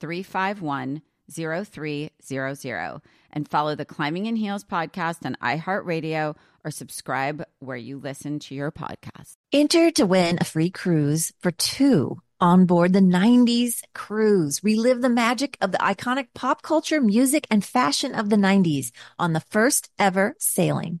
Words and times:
351 0.00 1.02
0300 1.30 3.00
and 3.30 3.48
follow 3.48 3.74
the 3.74 3.84
Climbing 3.84 4.26
in 4.26 4.36
Heels 4.36 4.64
podcast 4.64 5.24
on 5.26 5.36
iHeartRadio 5.42 6.34
or 6.64 6.70
subscribe 6.70 7.44
where 7.58 7.76
you 7.76 7.98
listen 7.98 8.38
to 8.40 8.54
your 8.54 8.72
podcast. 8.72 9.36
Enter 9.52 9.90
to 9.92 10.06
win 10.06 10.38
a 10.40 10.44
free 10.44 10.70
cruise 10.70 11.32
for 11.40 11.50
two 11.50 12.20
on 12.40 12.66
board 12.66 12.92
the 12.92 13.00
90s 13.00 13.82
cruise. 13.94 14.62
Relive 14.62 15.02
the 15.02 15.08
magic 15.08 15.56
of 15.60 15.72
the 15.72 15.78
iconic 15.78 16.28
pop 16.34 16.62
culture, 16.62 17.00
music, 17.00 17.46
and 17.50 17.64
fashion 17.64 18.14
of 18.14 18.30
the 18.30 18.36
90s 18.36 18.90
on 19.18 19.32
the 19.32 19.40
first 19.40 19.90
ever 19.98 20.34
sailing. 20.38 21.00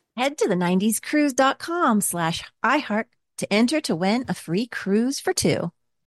Head 0.21 0.37
to 0.37 0.47
the 0.47 0.53
90scruise.com 0.53 2.01
slash 2.01 2.43
iHeart 2.63 3.05
to 3.39 3.51
enter 3.51 3.81
to 3.81 3.95
win 3.95 4.25
a 4.27 4.35
free 4.35 4.67
cruise 4.67 5.19
for 5.19 5.33
two. 5.33 5.71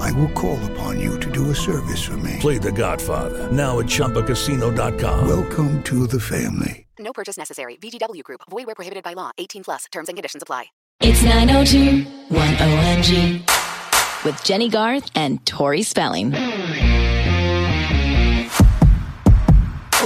I 0.00 0.12
will 0.12 0.30
call 0.30 0.58
upon 0.72 1.00
you 1.00 1.18
to 1.20 1.30
do 1.30 1.50
a 1.50 1.54
service 1.54 2.02
for 2.02 2.16
me. 2.18 2.36
Play 2.40 2.58
The 2.58 2.72
Godfather 2.72 3.50
now 3.52 3.78
at 3.80 3.86
ChumbaCasino.com. 3.86 5.28
Welcome 5.28 5.82
to 5.84 6.06
the 6.06 6.20
family. 6.20 6.86
No 6.98 7.12
purchase 7.12 7.36
necessary. 7.36 7.76
VGW 7.76 8.22
Group. 8.22 8.40
Void 8.50 8.66
where 8.66 8.74
prohibited 8.74 9.04
by 9.04 9.12
law. 9.12 9.30
18 9.38 9.64
plus. 9.64 9.84
Terms 9.92 10.08
and 10.08 10.16
conditions 10.16 10.42
apply. 10.42 10.66
It's 11.00 11.22
902 11.22 12.04
1OMG 12.30 14.24
with 14.24 14.42
Jennie 14.42 14.70
Garth 14.70 15.10
and 15.14 15.44
Tori 15.44 15.82
Spelling. 15.82 16.32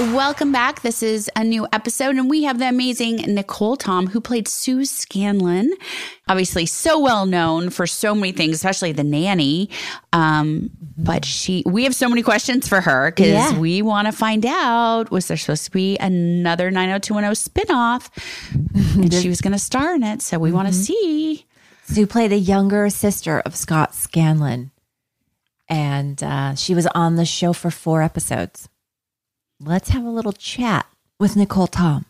Welcome 0.01 0.51
back. 0.51 0.81
This 0.81 1.03
is 1.03 1.29
a 1.35 1.43
new 1.43 1.67
episode, 1.71 2.15
and 2.15 2.27
we 2.27 2.41
have 2.43 2.57
the 2.57 2.67
amazing 2.67 3.17
Nicole 3.17 3.75
Tom, 3.77 4.07
who 4.07 4.19
played 4.19 4.47
Sue 4.47 4.83
Scanlon. 4.83 5.71
Obviously, 6.27 6.65
so 6.65 6.99
well 6.99 7.27
known 7.27 7.69
for 7.69 7.85
so 7.85 8.15
many 8.15 8.31
things, 8.31 8.55
especially 8.55 8.93
the 8.93 9.03
nanny. 9.03 9.69
Um, 10.11 10.71
but 10.97 11.23
she, 11.23 11.61
we 11.67 11.83
have 11.83 11.93
so 11.93 12.09
many 12.09 12.23
questions 12.23 12.67
for 12.67 12.81
her 12.81 13.11
because 13.11 13.27
Yeah. 13.27 13.59
we 13.59 13.83
want 13.83 14.07
to 14.07 14.11
find 14.11 14.43
out 14.43 15.11
was 15.11 15.27
there 15.27 15.37
supposed 15.37 15.65
to 15.65 15.71
be 15.71 15.97
another 15.97 16.71
90210 16.71 17.35
spinoff, 17.67 18.09
and 19.03 19.13
she 19.13 19.29
was 19.29 19.39
going 19.39 19.53
to 19.53 19.59
star 19.59 19.93
in 19.93 20.01
it. 20.01 20.23
So 20.23 20.39
we 20.39 20.51
want 20.51 20.67
to 20.67 20.73
see. 20.73 21.45
Sue 21.85 22.07
played 22.07 22.31
the 22.31 22.39
younger 22.39 22.89
sister 22.89 23.39
of 23.41 23.55
Scott 23.55 23.93
Scanlon, 23.93 24.71
and 25.69 26.23
uh, 26.23 26.55
she 26.55 26.73
was 26.73 26.87
on 26.87 27.17
the 27.17 27.25
show 27.25 27.53
for 27.53 27.69
four 27.69 28.01
episodes. 28.01 28.67
Let's 29.63 29.89
have 29.89 30.03
a 30.03 30.09
little 30.09 30.33
chat 30.33 30.87
with 31.19 31.35
Nicole 31.35 31.67
Tom. 31.67 32.05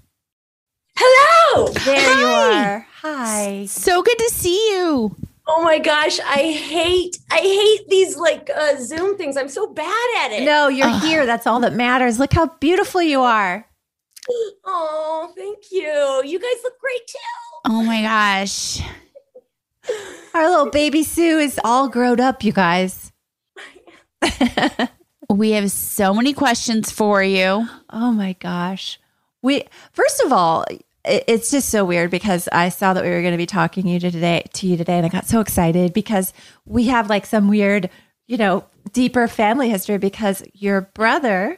Hello. 0.96 1.68
There 1.68 2.20
you 2.20 2.26
are. 2.26 2.88
Hi. 3.02 3.66
So 3.66 4.02
good 4.02 4.18
to 4.20 4.30
see 4.30 4.72
you. 4.72 5.14
Oh 5.48 5.62
my 5.62 5.80
gosh, 5.80 6.18
I 6.22 6.54
hate 6.54 7.18
I 7.30 7.40
hate 7.40 7.90
these 7.90 8.16
like 8.16 8.50
uh, 8.56 8.78
Zoom 8.80 9.18
things. 9.18 9.36
I'm 9.36 9.50
so 9.50 9.68
bad 9.68 10.10
at 10.22 10.32
it. 10.32 10.46
No, 10.46 10.70
you're 10.70 10.98
here. 11.00 11.26
That's 11.26 11.46
all 11.46 11.60
that 11.60 11.74
matters. 11.74 12.20
Look 12.20 12.32
how 12.32 12.48
beautiful 12.60 13.02
you 13.02 13.22
are. 13.22 13.66
Oh, 14.64 15.34
thank 15.36 15.72
you. 15.72 16.22
You 16.26 16.40
guys 16.40 16.64
look 16.64 16.80
great 16.80 17.06
too. 17.08 17.18
Oh 17.66 17.84
my 17.84 18.02
gosh. 18.02 18.82
Our 20.34 20.50
little 20.50 20.70
baby 20.70 21.04
Sue 21.04 21.40
is 21.40 21.60
all 21.64 21.90
grown 21.90 22.20
up, 22.20 22.44
you 22.44 22.54
guys. 22.54 23.12
We 25.32 25.52
have 25.52 25.72
so 25.72 26.14
many 26.14 26.34
questions 26.34 26.92
for 26.92 27.24
you. 27.24 27.68
Oh 27.90 28.12
my 28.12 28.34
gosh. 28.34 29.00
We 29.42 29.64
first 29.94 30.22
of 30.22 30.32
all, 30.34 30.66
it's 31.06 31.50
just 31.50 31.70
so 31.70 31.84
weird 31.86 32.12
because 32.12 32.48
I 32.52 32.70
saw 32.70 32.94
that 32.94 33.04
we 33.04 33.10
were 33.10 33.22
going 33.22 33.32
to 33.32 33.38
be 33.38 33.46
talking 33.46 33.88
you 33.88 34.00
today 34.00 34.44
to 34.54 34.68
you 34.68 34.78
today, 34.78 34.98
and 34.98 35.06
I 35.06 35.10
got 35.10 35.26
so 35.26 35.40
excited 35.40 35.94
because 35.94 36.34
we 36.66 36.86
have 36.88 37.10
like 37.10 37.26
some 37.26 37.48
weird, 37.48 37.90
you 38.28 38.38
know, 38.38 38.66
deeper 38.94 39.28
family 39.28 39.70
history 39.70 39.98
because 39.98 40.44
your 40.54 40.82
brother, 40.82 41.58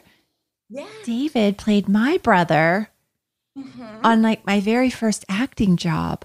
Yeah. 0.70 0.86
David, 1.04 1.58
played 1.58 1.88
my 1.88 2.18
brother 2.18 2.88
mm-hmm. 3.58 4.06
on 4.06 4.22
like 4.22 4.46
my 4.46 4.60
very 4.60 4.88
first 4.88 5.24
acting 5.28 5.76
job, 5.76 6.24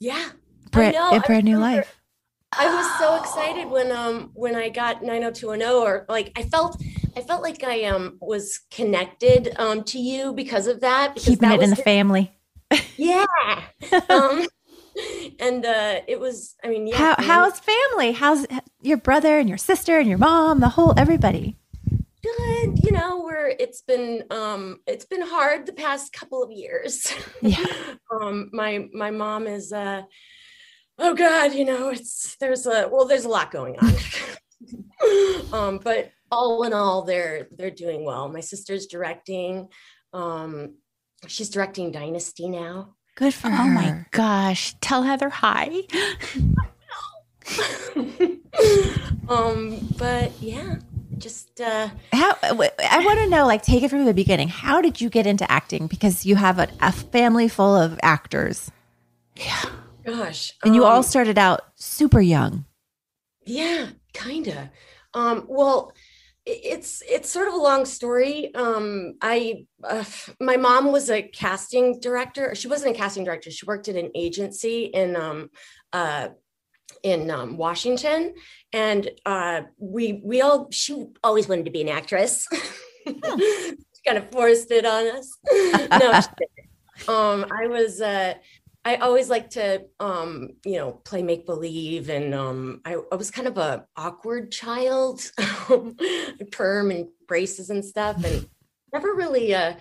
Yeah. 0.00 0.30
Brand, 0.70 0.96
I 0.96 0.98
know. 1.00 1.16
in 1.16 1.22
I 1.22 1.26
Brand 1.26 1.44
New 1.44 1.54
remember- 1.56 1.76
Life. 1.78 1.97
I 2.52 2.74
was 2.74 2.98
so 2.98 3.16
excited 3.16 3.68
when 3.68 3.92
um 3.92 4.30
when 4.34 4.54
I 4.56 4.68
got 4.68 5.02
90210 5.02 5.70
or 5.70 6.06
like 6.08 6.32
I 6.36 6.42
felt 6.42 6.82
I 7.16 7.20
felt 7.20 7.42
like 7.42 7.62
I 7.62 7.84
um 7.84 8.16
was 8.20 8.60
connected 8.70 9.54
um 9.58 9.84
to 9.84 9.98
you 9.98 10.32
because 10.32 10.66
of 10.66 10.80
that. 10.80 11.14
Because 11.14 11.28
Keeping 11.28 11.48
that 11.48 11.60
it 11.60 11.64
in 11.64 11.70
the 11.70 11.76
family. 11.76 12.32
Yeah. 12.96 13.26
um, 14.10 14.46
and 15.38 15.64
uh, 15.64 16.00
it 16.06 16.18
was. 16.20 16.56
I 16.62 16.68
mean, 16.68 16.86
yeah. 16.86 16.96
How, 16.96 17.14
how's 17.18 17.60
family? 17.60 18.12
How's 18.12 18.46
your 18.82 18.96
brother 18.96 19.38
and 19.38 19.48
your 19.48 19.58
sister 19.58 19.98
and 19.98 20.08
your 20.08 20.18
mom, 20.18 20.60
the 20.60 20.70
whole 20.70 20.94
everybody? 20.96 21.56
good? 22.22 22.84
You 22.84 22.92
know, 22.92 23.22
we're. 23.22 23.54
It's 23.58 23.82
been. 23.82 24.24
Um, 24.30 24.80
it's 24.86 25.04
been 25.04 25.22
hard 25.22 25.66
the 25.66 25.72
past 25.72 26.12
couple 26.12 26.42
of 26.42 26.50
years. 26.50 27.12
Yeah. 27.40 27.64
um, 28.20 28.50
my 28.52 28.88
my 28.92 29.10
mom 29.10 29.46
is. 29.46 29.72
Uh, 29.72 30.02
oh 30.98 31.14
God, 31.14 31.54
you 31.54 31.64
know, 31.64 31.88
it's 31.88 32.36
there's 32.40 32.66
a 32.66 32.88
well, 32.90 33.06
there's 33.06 33.24
a 33.24 33.28
lot 33.28 33.50
going 33.50 33.76
on. 33.78 33.92
um, 35.52 35.80
but 35.82 36.10
all 36.30 36.62
in 36.64 36.72
all, 36.72 37.02
they're 37.02 37.48
they're 37.52 37.70
doing 37.70 38.04
well. 38.04 38.28
My 38.28 38.40
sister's 38.40 38.86
directing. 38.86 39.68
Um, 40.12 40.74
she's 41.26 41.50
directing 41.50 41.92
Dynasty 41.92 42.48
now. 42.48 42.94
Good 43.16 43.34
for 43.34 43.48
Oh 43.48 43.50
her. 43.50 43.70
my 43.70 44.06
gosh. 44.12 44.74
Tell 44.80 45.02
Heather 45.02 45.28
hi. 45.28 45.82
um, 49.28 49.78
but 49.98 50.30
yeah, 50.40 50.76
just 51.18 51.60
uh, 51.60 51.88
How 52.12 52.36
I 52.42 52.52
want 53.04 53.18
to 53.20 53.28
know, 53.28 53.46
like, 53.46 53.62
take 53.62 53.82
it 53.82 53.88
from 53.88 54.04
the 54.04 54.14
beginning. 54.14 54.48
How 54.48 54.80
did 54.80 55.00
you 55.00 55.08
get 55.10 55.26
into 55.26 55.50
acting? 55.50 55.86
Because 55.88 56.24
you 56.26 56.36
have 56.36 56.58
a, 56.58 56.68
a 56.80 56.92
family 56.92 57.48
full 57.48 57.74
of 57.74 57.98
actors, 58.02 58.70
gosh, 60.10 60.54
and 60.64 60.74
you 60.74 60.84
all 60.84 60.98
um, 60.98 61.02
started 61.02 61.38
out 61.38 61.60
super 61.76 62.20
young. 62.20 62.64
Yeah, 63.44 63.88
kinda. 64.12 64.70
Um, 65.14 65.46
well, 65.48 65.92
it's 66.48 67.02
it's 67.08 67.30
sort 67.30 67.48
of 67.48 67.54
a 67.54 67.58
long 67.58 67.84
story. 67.84 68.54
Um, 68.54 69.14
I 69.20 69.66
uh, 69.84 70.04
my 70.40 70.56
mom 70.56 70.92
was 70.92 71.10
a 71.10 71.22
casting 71.22 72.00
director. 72.00 72.54
She 72.54 72.68
wasn't 72.68 72.94
a 72.94 72.98
casting 72.98 73.24
director. 73.24 73.50
She 73.50 73.66
worked 73.66 73.88
at 73.88 73.96
an 73.96 74.10
agency 74.14 74.84
in 74.84 75.14
um, 75.14 75.50
uh, 75.92 76.28
in 77.02 77.30
um, 77.30 77.56
Washington, 77.56 78.34
and 78.72 79.10
uh, 79.26 79.62
we 79.78 80.20
we 80.24 80.40
all 80.40 80.68
she 80.70 81.06
always 81.22 81.48
wanted 81.48 81.66
to 81.66 81.70
be 81.70 81.82
an 81.82 81.88
actress. 81.88 82.46
she 83.06 83.72
kind 84.06 84.18
of 84.18 84.30
forced 84.30 84.70
it 84.70 84.86
on 84.86 85.06
us. 85.16 85.36
no, 85.52 86.20
she 86.20 86.28
didn't. 86.38 87.08
um, 87.08 87.46
I 87.52 87.66
was. 87.66 88.00
Uh, 88.00 88.34
I 88.84 88.96
always 88.96 89.28
like 89.28 89.50
to, 89.50 89.84
um, 90.00 90.50
you 90.64 90.76
know, 90.78 90.92
play 90.92 91.22
make 91.22 91.46
believe, 91.46 92.08
and 92.08 92.34
um, 92.34 92.80
I, 92.84 92.96
I 93.12 93.16
was 93.16 93.30
kind 93.30 93.48
of 93.48 93.58
a 93.58 93.84
awkward 93.96 94.50
child, 94.50 95.20
perm 96.52 96.90
and 96.90 97.08
braces 97.26 97.70
and 97.70 97.84
stuff, 97.84 98.24
and 98.24 98.48
never 98.92 99.14
really. 99.14 99.54
Uh, 99.54 99.74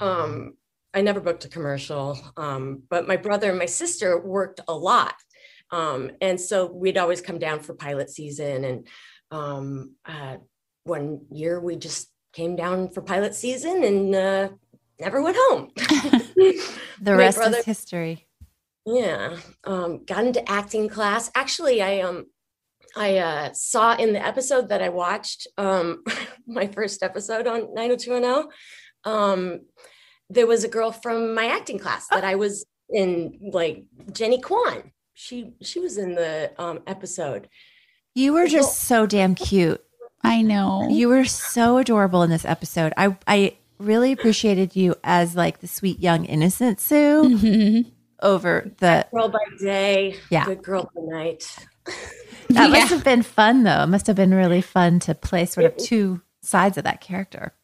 um, 0.00 0.54
I 0.94 1.00
never 1.00 1.20
booked 1.20 1.44
a 1.44 1.48
commercial, 1.48 2.18
um, 2.36 2.84
but 2.88 3.08
my 3.08 3.16
brother 3.16 3.50
and 3.50 3.58
my 3.58 3.66
sister 3.66 4.18
worked 4.20 4.60
a 4.68 4.74
lot, 4.74 5.14
um, 5.70 6.12
and 6.20 6.40
so 6.40 6.72
we'd 6.72 6.96
always 6.98 7.20
come 7.20 7.38
down 7.38 7.60
for 7.60 7.74
pilot 7.74 8.08
season. 8.10 8.64
And 8.64 8.88
um, 9.30 9.96
uh, 10.06 10.36
one 10.84 11.22
year 11.30 11.60
we 11.60 11.76
just 11.76 12.08
came 12.32 12.56
down 12.56 12.90
for 12.90 13.02
pilot 13.02 13.34
season 13.34 13.84
and 13.84 14.14
uh, 14.14 14.48
never 15.00 15.22
went 15.22 15.36
home. 15.38 15.70
The 17.00 17.10
My 17.10 17.16
rest 17.16 17.38
brother- 17.38 17.58
is 17.58 17.64
history. 17.64 18.26
Yeah 18.86 19.36
um 19.64 20.04
got 20.04 20.24
into 20.24 20.46
acting 20.50 20.88
class 20.88 21.30
actually 21.34 21.80
i 21.82 22.00
um 22.00 22.26
i 22.96 23.16
uh 23.18 23.52
saw 23.52 23.96
in 23.96 24.12
the 24.12 24.24
episode 24.26 24.68
that 24.68 24.82
i 24.82 24.88
watched 24.88 25.46
um 25.56 26.02
my 26.46 26.66
first 26.66 27.02
episode 27.02 27.46
on 27.46 27.72
90210 27.74 28.50
um 29.04 29.60
there 30.30 30.46
was 30.46 30.64
a 30.64 30.68
girl 30.68 30.92
from 30.92 31.34
my 31.34 31.46
acting 31.46 31.78
class 31.78 32.06
that 32.08 32.24
i 32.24 32.34
was 32.34 32.64
in 32.90 33.38
like 33.52 33.84
jenny 34.12 34.40
kwan 34.40 34.92
she 35.14 35.52
she 35.62 35.80
was 35.80 35.96
in 35.96 36.14
the 36.14 36.52
um 36.58 36.80
episode 36.86 37.48
You 38.14 38.32
were 38.34 38.46
just 38.46 38.78
so 38.78 39.06
damn 39.06 39.34
cute. 39.34 39.80
I 40.22 40.40
know. 40.42 40.86
You 40.88 41.08
were 41.08 41.24
so 41.24 41.78
adorable 41.78 42.22
in 42.22 42.30
this 42.30 42.44
episode. 42.44 42.92
I 42.96 43.16
I 43.26 43.56
really 43.78 44.12
appreciated 44.12 44.76
you 44.76 44.94
as 45.02 45.34
like 45.34 45.58
the 45.58 45.66
sweet 45.68 45.98
young 46.00 46.24
innocent 46.24 46.80
Sue 46.80 47.24
Mhm. 47.24 47.92
Over 48.24 48.72
the 48.78 49.06
girl 49.12 49.28
by 49.28 49.38
day 49.60 50.16
Yeah. 50.30 50.44
good 50.46 50.62
girl 50.62 50.90
by 50.94 51.02
night 51.02 51.56
That 52.50 52.70
Yeah. 52.70 52.78
must 52.78 52.90
have 52.90 53.04
been 53.04 53.22
fun 53.22 53.62
though. 53.62 53.82
It 53.84 53.86
must 53.88 54.06
have 54.06 54.16
been 54.16 54.34
really 54.34 54.60
fun 54.62 54.98
to 55.00 55.14
play 55.14 55.44
sort 55.46 55.66
of 55.66 55.76
two 55.76 56.22
sides 56.42 56.76
of 56.76 56.84
that 56.84 57.00
character. 57.00 57.54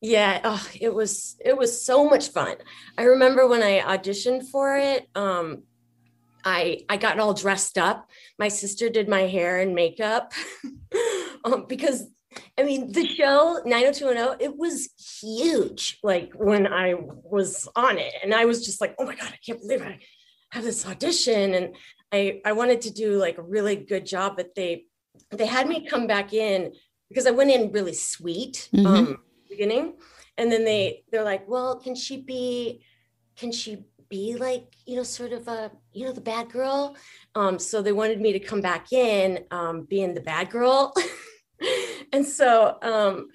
Yeah, 0.00 0.40
oh, 0.44 0.66
it 0.78 0.92
was 0.94 1.36
it 1.42 1.56
was 1.56 1.82
so 1.84 2.08
much 2.08 2.28
fun. 2.28 2.56
I 2.98 3.04
remember 3.04 3.46
when 3.48 3.62
I 3.62 3.80
auditioned 3.80 4.48
for 4.50 4.76
it, 4.76 5.08
um 5.14 5.62
I 6.44 6.80
I 6.90 6.96
got 6.98 7.18
all 7.18 7.32
dressed 7.34 7.78
up. 7.78 8.10
My 8.38 8.48
sister 8.48 8.88
did 8.90 9.08
my 9.08 9.22
hair 9.22 9.58
and 9.60 9.74
makeup. 9.74 10.32
um, 11.44 11.64
because 11.68 12.04
I 12.58 12.62
mean, 12.62 12.92
the 12.92 13.06
show 13.06 13.60
90210, 13.64 14.40
it 14.40 14.56
was 14.56 14.88
huge 15.20 15.98
like 16.02 16.32
when 16.34 16.66
I 16.66 16.94
was 16.96 17.68
on 17.76 17.98
it 17.98 18.14
and 18.22 18.34
I 18.34 18.44
was 18.44 18.64
just 18.64 18.80
like, 18.80 18.94
"Oh 18.98 19.04
my 19.04 19.14
god, 19.14 19.32
I 19.32 19.38
can't 19.44 19.60
believe 19.60 19.82
I 19.82 19.98
have 20.50 20.64
this 20.64 20.86
audition." 20.86 21.54
And 21.54 21.76
I 22.12 22.40
I 22.44 22.52
wanted 22.52 22.80
to 22.82 22.90
do 22.90 23.16
like 23.16 23.38
a 23.38 23.42
really 23.42 23.76
good 23.76 24.06
job, 24.06 24.36
but 24.36 24.54
they 24.54 24.86
they 25.30 25.46
had 25.46 25.68
me 25.68 25.86
come 25.86 26.06
back 26.06 26.32
in 26.32 26.72
because 27.08 27.26
I 27.26 27.30
went 27.32 27.50
in 27.50 27.72
really 27.72 27.94
sweet 27.94 28.68
Mhm. 28.72 28.86
um 28.86 29.18
beginning 29.48 29.94
and 30.36 30.50
then 30.50 30.64
they 30.64 31.04
they're 31.10 31.22
like 31.22 31.46
well 31.48 31.78
can 31.78 31.94
she 31.94 32.20
be 32.20 32.82
can 33.36 33.52
she 33.52 33.84
be 34.08 34.34
like 34.34 34.66
you 34.86 34.96
know 34.96 35.04
sort 35.04 35.32
of 35.32 35.46
a 35.46 35.70
you 35.92 36.04
know 36.04 36.12
the 36.12 36.20
bad 36.20 36.50
girl 36.50 36.96
um 37.36 37.58
so 37.58 37.80
they 37.80 37.92
wanted 37.92 38.20
me 38.20 38.32
to 38.32 38.40
come 38.40 38.60
back 38.60 38.92
in 38.92 39.44
um 39.52 39.82
being 39.82 40.12
the 40.14 40.20
bad 40.20 40.50
girl 40.50 40.92
and 42.14 42.24
so 42.24 42.76
um 42.82 43.28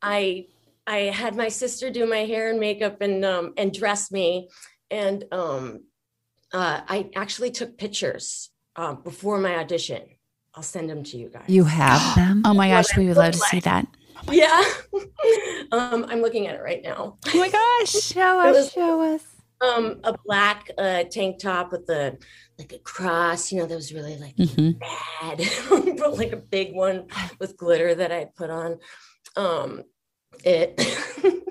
i 0.00 0.46
i 0.86 0.98
had 1.20 1.36
my 1.36 1.48
sister 1.48 1.90
do 1.90 2.06
my 2.06 2.24
hair 2.32 2.50
and 2.50 2.58
makeup 2.58 3.00
and 3.00 3.24
um 3.24 3.52
and 3.56 3.72
dress 3.72 4.10
me 4.10 4.48
and 4.90 5.24
um 5.32 5.80
uh 6.52 6.80
i 6.88 7.08
actually 7.14 7.50
took 7.50 7.76
pictures 7.78 8.50
um 8.76 9.02
before 9.02 9.38
my 9.38 9.56
audition 9.56 10.02
i'll 10.54 10.62
send 10.62 10.88
them 10.88 11.02
to 11.04 11.16
you 11.16 11.28
guys 11.28 11.44
You 11.48 11.64
have 11.64 12.02
them. 12.20 12.42
Oh 12.44 12.54
my 12.54 12.68
gosh, 12.68 12.96
we 12.96 13.06
would 13.08 13.16
love 13.16 13.32
to 13.32 13.38
see 13.38 13.56
like. 13.58 13.64
that. 13.64 13.86
yeah 14.30 14.62
um 15.72 16.06
i'm 16.08 16.20
looking 16.20 16.46
at 16.48 16.54
it 16.54 16.62
right 16.62 16.82
now 16.82 17.18
Oh 17.34 17.38
my 17.38 17.50
gosh. 17.60 17.90
Show 18.14 18.40
us, 18.40 18.54
was- 18.56 18.72
show 18.72 19.00
us. 19.14 19.22
um 19.60 20.00
a 20.04 20.12
black 20.26 20.58
uh 20.78 21.04
tank 21.16 21.38
top 21.38 21.70
with 21.72 21.86
the 21.86 22.18
like 22.62 22.72
a 22.72 22.78
cross 22.78 23.50
you 23.50 23.58
know 23.58 23.66
that 23.66 23.74
was 23.74 23.92
really 23.92 24.16
like 24.18 24.36
Mhm. 24.36 24.78
bad 24.78 25.96
but 25.98 26.16
like 26.16 26.32
a 26.32 26.36
big 26.36 26.74
one 26.74 27.08
with 27.40 27.56
glitter 27.56 27.92
that 27.94 28.12
i 28.12 28.26
put 28.36 28.50
on 28.50 28.78
um 29.36 29.82
it 30.44 30.80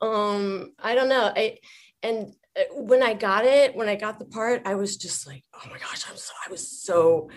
um 0.00 0.72
i 0.82 0.94
don't 0.94 1.08
know 1.10 1.30
i 1.36 1.58
and 2.02 2.32
uh, 2.58 2.62
when 2.74 3.02
i 3.02 3.12
got 3.12 3.44
it 3.44 3.76
when 3.76 3.88
i 3.88 3.94
got 3.94 4.18
the 4.18 4.24
part 4.24 4.62
i 4.64 4.74
was 4.74 4.96
just 4.96 5.26
like 5.26 5.42
oh 5.54 5.68
my 5.70 5.78
gosh 5.78 6.04
i'm 6.10 6.16
so 6.16 6.32
i 6.46 6.50
was 6.50 6.66
so 6.82 7.28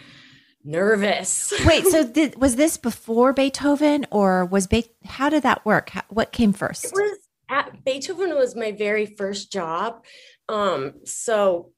nervous 0.63 1.51
Wait, 1.65 1.86
so 1.86 2.03
did, 2.17 2.36
was 2.39 2.55
this 2.57 2.77
before 2.77 3.31
Beethoven 3.33 4.05
or 4.12 4.45
was 4.45 4.67
Be- 4.67 4.91
how 5.05 5.29
did 5.29 5.43
that 5.43 5.65
work? 5.65 5.91
How, 5.91 6.03
what 6.09 6.33
came 6.33 6.51
first? 6.51 6.83
It 6.86 6.91
was 6.93 7.17
at 7.50 7.83
Beethoven 7.86 8.36
was 8.36 8.55
my 8.57 8.74
very 8.74 9.05
first 9.05 9.53
job. 9.53 10.03
Um, 10.50 10.95
so 11.05 11.71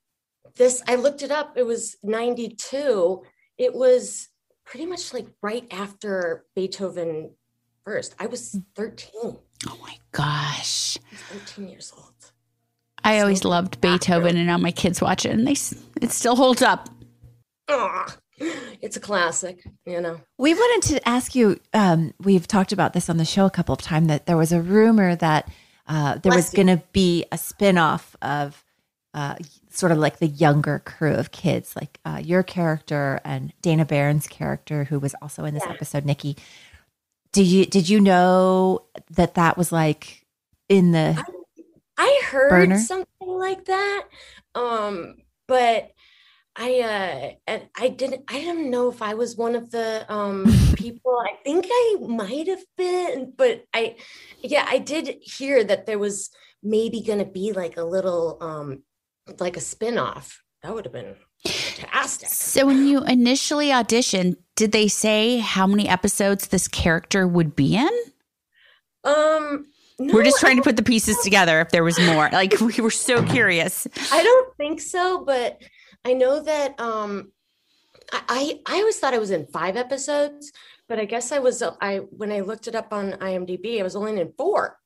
this 0.55 0.81
I 0.87 0.95
looked 0.95 1.21
it 1.23 1.31
up. 1.31 1.57
It 1.57 1.65
was 1.65 1.95
92. 2.03 3.23
It 3.57 3.73
was 3.73 4.29
pretty 4.65 4.85
much 4.85 5.13
like 5.13 5.27
right 5.41 5.65
after 5.71 6.45
Beethoven 6.55 7.31
first. 7.85 8.15
I 8.19 8.27
was 8.27 8.57
13. 8.75 9.11
Oh 9.67 9.77
my 9.81 9.95
gosh. 10.11 10.97
I 11.11 11.15
was 11.33 11.41
13 11.55 11.67
years 11.69 11.93
old. 11.95 12.07
I 13.03 13.17
So 13.17 13.21
always 13.21 13.43
loved 13.43 13.81
Beethoven, 13.81 14.35
row. 14.35 14.39
and 14.39 14.47
now 14.47 14.57
my 14.57 14.71
kids 14.71 15.01
watch 15.01 15.25
it, 15.25 15.31
and 15.31 15.47
they 15.47 15.55
it 16.01 16.11
still 16.11 16.35
holds 16.35 16.61
up. 16.61 16.87
Ah, 17.67 18.15
it's 18.39 18.95
a 18.95 18.99
classic, 18.99 19.63
you 19.85 19.99
know. 20.01 20.21
We 20.37 20.53
wanted 20.53 20.87
to 20.89 21.07
ask 21.09 21.33
you. 21.33 21.59
Um, 21.73 22.13
we've 22.19 22.45
talked 22.47 22.71
about 22.71 22.93
this 22.93 23.09
on 23.09 23.17
the 23.17 23.25
show 23.25 23.45
a 23.45 23.49
couple 23.49 23.73
of 23.73 23.81
times 23.81 24.07
that 24.07 24.27
there 24.27 24.37
was 24.37 24.51
a 24.51 24.61
rumor 24.61 25.15
that 25.15 25.49
uh, 25.87 26.17
there 26.19 26.31
was 26.31 26.51
Bless 26.51 26.53
you. 26.53 26.63
going 26.63 26.77
to 26.77 26.83
be 26.91 27.25
a 27.31 27.37
spin-off 27.39 28.15
of 28.21 28.63
uh, 29.15 29.35
sort 29.71 29.91
of 29.91 29.97
like 29.97 30.19
the 30.19 30.27
younger 30.27 30.79
crew 30.79 31.13
of 31.13 31.31
kids, 31.31 31.75
like 31.75 31.99
uh, 32.05 32.21
your 32.23 32.43
character 32.43 33.19
and 33.23 33.53
Dana 33.61 33.85
Barron's 33.85 34.27
character, 34.27 34.85
who 34.85 34.99
was 34.99 35.15
also 35.21 35.45
in 35.45 35.53
this 35.53 35.63
Yeah. 35.63 35.71
episode. 35.71 36.05
Nikki, 36.05 36.37
do 37.31 37.43
you 37.43 37.65
did 37.65 37.89
you 37.89 37.99
know 37.99 38.83
that 39.11 39.35
that 39.35 39.57
was 39.57 39.71
like 39.71 40.25
in 40.69 40.91
the? 40.91 41.15
I 41.97 42.21
heard 42.25 42.49
Burner? 42.49 42.77
something 42.77 43.07
like 43.27 43.65
that. 43.65 44.07
Um, 44.55 45.17
but 45.47 45.91
I 46.55 47.35
uh 47.47 47.59
I 47.77 47.87
didn't 47.89 48.25
I 48.27 48.41
don't 48.41 48.69
know 48.69 48.89
if 48.89 49.01
I 49.01 49.13
was 49.13 49.37
one 49.37 49.55
of 49.55 49.71
the 49.71 50.05
um 50.11 50.45
people. 50.75 51.17
I 51.23 51.35
think 51.43 51.65
I 51.69 51.95
might 52.01 52.47
have 52.47 52.65
been, 52.77 53.33
but 53.37 53.65
I 53.73 53.95
yeah, 54.41 54.65
I 54.67 54.79
did 54.79 55.17
hear 55.21 55.63
that 55.63 55.85
there 55.85 55.99
was 55.99 56.29
maybe 56.61 57.01
gonna 57.01 57.25
be 57.25 57.53
like 57.53 57.77
a 57.77 57.83
little 57.83 58.37
um 58.41 58.83
like 59.39 59.57
a 59.57 59.61
spin-off. 59.61 60.41
That 60.63 60.73
would 60.73 60.85
have 60.85 60.93
been 60.93 61.15
fantastic. 61.45 62.29
So 62.29 62.67
when 62.67 62.85
you 62.85 63.03
initially 63.03 63.67
auditioned, 63.69 64.35
did 64.55 64.71
they 64.71 64.87
say 64.87 65.39
how 65.39 65.65
many 65.65 65.87
episodes 65.87 66.47
this 66.47 66.67
character 66.67 67.27
would 67.27 67.55
be 67.55 67.75
in? 67.75 67.89
Um 69.03 69.65
no, 69.99 70.15
We're 70.15 70.23
just 70.23 70.39
trying 70.39 70.57
to 70.57 70.63
put 70.63 70.77
the 70.77 70.83
pieces 70.83 71.17
together 71.17 71.59
if 71.61 71.69
there 71.69 71.83
was 71.83 71.99
more. 71.99 72.29
Like 72.31 72.59
we 72.59 72.73
were 72.81 72.91
so 72.91 73.23
curious. 73.37 73.87
I 74.11 74.23
don't 74.23 74.57
think 74.57 74.81
so, 74.81 75.23
but 75.25 75.61
I 76.05 76.13
know 76.13 76.43
that 76.43 76.79
um 76.79 77.31
I 78.11 78.21
I, 78.27 78.59
I 78.75 78.79
always 78.79 78.99
thought 78.99 79.13
I 79.13 79.19
was 79.19 79.31
in 79.31 79.47
five 79.47 79.77
episodes, 79.77 80.51
but 80.87 80.99
I 80.99 81.05
guess 81.05 81.31
I 81.31 81.39
was 81.39 81.63
I 81.81 81.97
when 81.97 82.31
I 82.31 82.41
looked 82.41 82.67
it 82.67 82.75
up 82.75 82.93
on 82.93 83.13
IMDb, 83.13 83.79
I 83.79 83.83
was 83.83 83.95
only 83.95 84.19
in 84.19 84.33
four. 84.37 84.77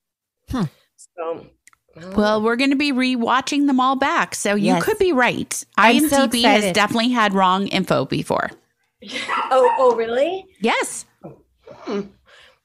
Huh. 0.50 0.66
So 0.96 1.10
I 1.18 1.24
don't 1.24 1.50
Well, 2.16 2.42
we're 2.42 2.56
going 2.58 2.72
to 2.72 2.76
be 2.76 2.92
rewatching 2.92 3.68
them 3.68 3.80
all 3.80 3.96
back. 3.96 4.36
So 4.36 4.56
you 4.56 4.68
Yes. 4.74 4.84
could 4.84 4.98
be 4.98 5.14
right. 5.14 5.64
I'm 5.78 6.10
so 6.10 6.28
IMDb 6.28 6.44
has 6.44 6.74
definitely 6.74 7.10
had 7.12 7.34
wrong 7.34 7.68
info 7.68 8.06
before. 8.06 8.52
oh 9.52 9.74
oh 9.78 9.96
really? 9.96 10.46
Yes. 10.60 11.06
Hmm. 11.72 12.02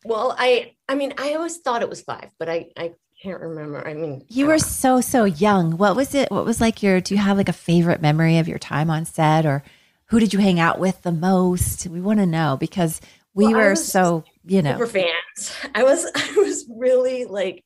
Well, 0.05 0.35
I 0.39 0.73
I 0.89 0.95
mean 0.95 1.13
I 1.19 1.35
always 1.35 1.59
thought 1.59 1.83
it 1.83 1.89
was 1.89 2.01
five, 2.03 2.31
but 2.39 2.49
I 2.49 2.69
I 2.77 2.93
can't 3.23 3.41
remember. 3.41 3.87
I 3.87 3.95
mean 3.95 4.25
You 4.29 4.47
I 4.47 4.49
were 4.49 4.55
don't- 4.59 4.67
so 4.69 5.01
so 5.01 5.25
young. 5.25 5.77
What 5.77 5.97
was 5.97 6.15
it? 6.15 6.31
What 6.31 6.45
was 6.45 6.61
like 6.61 6.83
your? 6.83 7.01
Do 7.01 7.15
you 7.15 7.21
have 7.21 7.37
like 7.37 7.49
a 7.49 7.53
favorite 7.55 8.01
memory 8.01 8.39
of 8.39 8.49
your 8.49 8.59
time 8.59 8.91
on 8.91 9.05
set, 9.05 9.45
or 9.47 9.63
who 10.07 10.19
did 10.19 10.33
you 10.33 10.41
hang 10.41 10.59
out 10.59 10.79
with 10.81 11.03
the 11.03 11.13
most? 11.13 11.87
We 11.87 12.01
want 12.01 12.19
to 12.21 12.27
know 12.27 12.57
because 12.59 13.01
we 13.35 13.47
Well, 13.47 13.55
were 13.55 13.75
so 13.77 14.25
you 14.45 14.63
know. 14.63 14.73
super 14.73 14.87
fans. 14.87 15.53
I 15.75 15.83
was 15.85 16.05
I 16.15 16.35
was 16.37 16.67
really 16.69 17.25
like 17.25 17.65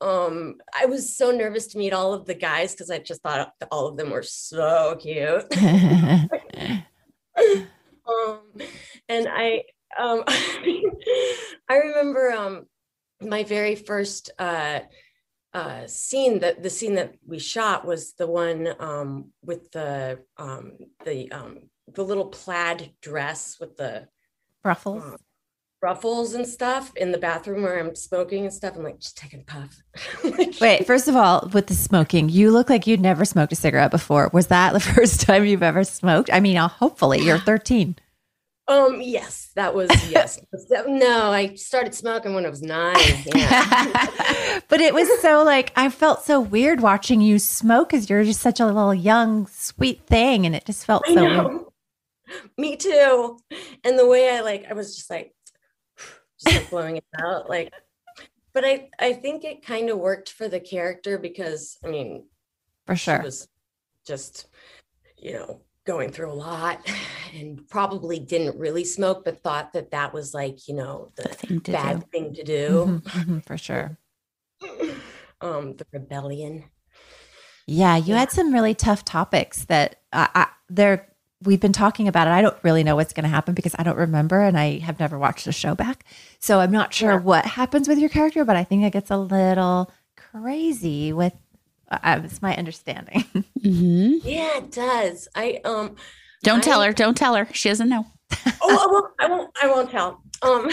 um 0.00 0.56
I 0.78 0.86
was 0.86 1.16
so 1.16 1.30
nervous 1.30 1.68
to 1.68 1.78
meet 1.78 1.92
all 1.92 2.12
of 2.14 2.26
the 2.26 2.34
guys 2.34 2.72
because 2.72 2.90
I 2.90 2.98
just 2.98 3.22
thought 3.22 3.52
all 3.70 3.86
of 3.86 3.96
them 3.96 4.10
were 4.10 4.22
so 4.22 4.96
cute. 5.00 5.44
um 8.06 8.40
and 9.08 9.28
I 9.30 9.62
um 9.98 10.24
I 10.26 11.76
remember 11.76 12.32
um 12.32 12.66
my 13.20 13.44
very 13.44 13.74
first 13.74 14.30
uh 14.38 14.80
uh 15.54 15.86
scene 15.86 16.40
that 16.40 16.62
the 16.62 16.70
scene 16.70 16.94
that 16.94 17.14
we 17.26 17.38
shot 17.38 17.86
was 17.86 18.12
the 18.14 18.26
one 18.26 18.68
um 18.78 19.32
with 19.42 19.70
the 19.72 20.18
um 20.36 20.72
the 21.04 21.30
um 21.32 21.70
the 21.94 22.04
little 22.04 22.26
plaid 22.26 22.92
dress 23.00 23.56
with 23.58 23.76
the 23.76 24.08
Ruffles. 24.64 25.02
uh, 25.04 25.16
ruffles 25.80 26.34
and 26.34 26.46
stuff 26.46 26.92
in 26.96 27.12
the 27.12 27.18
bathroom 27.18 27.62
where 27.62 27.78
I'm 27.78 27.94
smoking 27.94 28.44
and 28.44 28.52
stuff. 28.52 28.74
I'm 28.76 28.82
like, 28.82 28.98
just 28.98 29.16
taking 29.16 29.40
a 29.40 29.44
puff. 29.44 29.80
Wait, 30.60 30.86
first 30.86 31.06
of 31.08 31.14
all, 31.16 31.48
with 31.52 31.68
the 31.68 31.74
smoking, 31.74 32.28
you 32.28 32.50
look 32.50 32.68
like 32.68 32.86
you'd 32.86 33.00
never 33.00 33.24
smoked 33.24 33.52
a 33.52 33.56
cigarette 33.56 33.90
before. 33.92 34.28
Was 34.32 34.48
that 34.48 34.72
the 34.72 34.80
first 34.94 35.20
time 35.20 35.44
you've 35.44 35.62
ever 35.62 35.84
smoked? 35.84 36.30
I 36.32 36.40
mean, 36.40 36.56
uh, 36.56 36.68
hopefully 36.68 37.20
you're 37.20 37.38
13. 37.38 37.96
Um, 38.66 39.00
yes, 39.00 39.50
that 39.56 39.74
was 39.74 39.88
yes. 40.10 40.38
no, 40.86 41.30
I 41.30 41.54
started 41.54 41.94
smoking 41.94 42.34
when 42.34 42.44
I 42.44 42.50
was 42.50 42.60
nine. 42.60 42.96
Yeah. 43.34 44.60
but 44.68 44.82
it 44.82 44.92
was 44.92 45.08
so 45.22 45.42
like 45.42 45.72
I 45.74 45.88
felt 45.88 46.22
so 46.24 46.38
weird 46.38 46.82
watching 46.82 47.22
you 47.22 47.38
smoke 47.38 47.88
because 47.88 48.10
you're 48.10 48.24
just 48.24 48.42
such 48.42 48.60
a 48.60 48.66
little 48.66 48.92
young, 48.92 49.46
sweet 49.46 50.02
thing, 50.06 50.44
and 50.44 50.54
it 50.54 50.66
just 50.66 50.84
felt 50.84 51.02
I 51.08 51.14
so 51.14 51.22
weird. 51.24 51.60
Me 52.58 52.76
too. 52.76 53.38
And 53.84 53.98
the 53.98 54.06
way 54.06 54.30
I 54.30 54.40
like, 54.40 54.66
I 54.70 54.74
was 54.74 54.96
just 54.96 55.10
like, 55.10 55.32
just 56.40 56.54
like 56.54 56.70
blowing 56.70 56.96
it 56.96 57.04
out, 57.18 57.48
like. 57.48 57.72
But 58.54 58.64
I, 58.64 58.88
I 58.98 59.12
think 59.12 59.44
it 59.44 59.64
kind 59.64 59.88
of 59.90 59.98
worked 59.98 60.30
for 60.30 60.48
the 60.48 60.58
character 60.58 61.18
because 61.18 61.78
I 61.84 61.88
mean, 61.88 62.24
for 62.86 62.96
she 62.96 63.10
sure. 63.10 63.22
was 63.22 63.46
just, 64.06 64.46
you 65.16 65.34
know, 65.34 65.60
going 65.84 66.10
through 66.10 66.32
a 66.32 66.34
lot 66.34 66.80
and 67.34 67.66
probably 67.68 68.18
didn't 68.18 68.58
really 68.58 68.84
smoke, 68.84 69.24
but 69.24 69.42
thought 69.42 69.72
that 69.74 69.90
that 69.90 70.12
was 70.12 70.34
like, 70.34 70.66
you 70.66 70.74
know, 70.74 71.12
the 71.16 71.24
Thing 71.24 71.58
bad 71.60 72.00
do. 72.00 72.06
thing 72.10 72.34
to 72.34 72.42
do. 72.42 72.68
Mhm, 72.86 73.02
mhm, 73.02 73.44
for 73.44 73.58
sure. 73.58 73.98
um, 75.40 75.76
the 75.76 75.86
rebellion. 75.92 76.64
Yeah, 77.66 77.96
you 77.96 78.14
had 78.14 78.30
some 78.30 78.52
really 78.52 78.74
tough 78.74 79.04
topics 79.04 79.64
that 79.66 79.96
I, 80.12 80.28
I 80.34 80.46
they're 80.70 81.06
we've 81.44 81.60
been 81.60 81.72
talking 81.72 82.08
about 82.08 82.26
it. 82.26 82.30
I 82.32 82.42
don't 82.42 82.56
really 82.62 82.82
know 82.82 82.96
what's 82.96 83.12
going 83.12 83.24
to 83.24 83.28
happen 83.28 83.54
because 83.54 83.74
I 83.78 83.82
don't 83.82 83.96
remember 83.96 84.40
and 84.42 84.58
I 84.58 84.78
have 84.78 84.98
never 84.98 85.18
watched 85.18 85.44
the 85.44 85.52
show 85.52 85.74
back. 85.74 86.04
So 86.40 86.60
I'm 86.60 86.72
not 86.72 86.92
sure 86.92 87.12
Yeah. 87.12 87.18
what 87.20 87.44
happens 87.46 87.88
with 87.88 87.98
your 87.98 88.08
character, 88.08 88.44
but 88.44 88.56
I 88.56 88.64
think 88.64 88.82
it 88.84 88.92
gets 88.92 89.10
a 89.10 89.16
little 89.18 89.90
crazy 90.16 91.12
with 91.12 91.32
uh, 91.90 92.20
it's 92.24 92.42
my 92.42 92.54
understanding. 92.56 93.22
hmm 93.62 94.16
Yeah, 94.22 94.58
it 94.58 94.70
does. 94.72 95.28
I 95.34 95.60
um 95.64 95.96
Don't 96.42 96.62
tell 96.62 96.82
her. 96.82 96.92
Don't 96.92 97.16
tell 97.16 97.34
her. 97.34 97.48
She 97.52 97.68
doesn't 97.68 97.88
know. 97.88 98.04
oh 98.62 98.78
I 98.80 98.86
won't 98.86 99.10
I 99.20 99.28
won't 99.28 99.50
I 99.62 99.66
won't 99.68 99.90
tell. 99.90 100.22
Um 100.42 100.68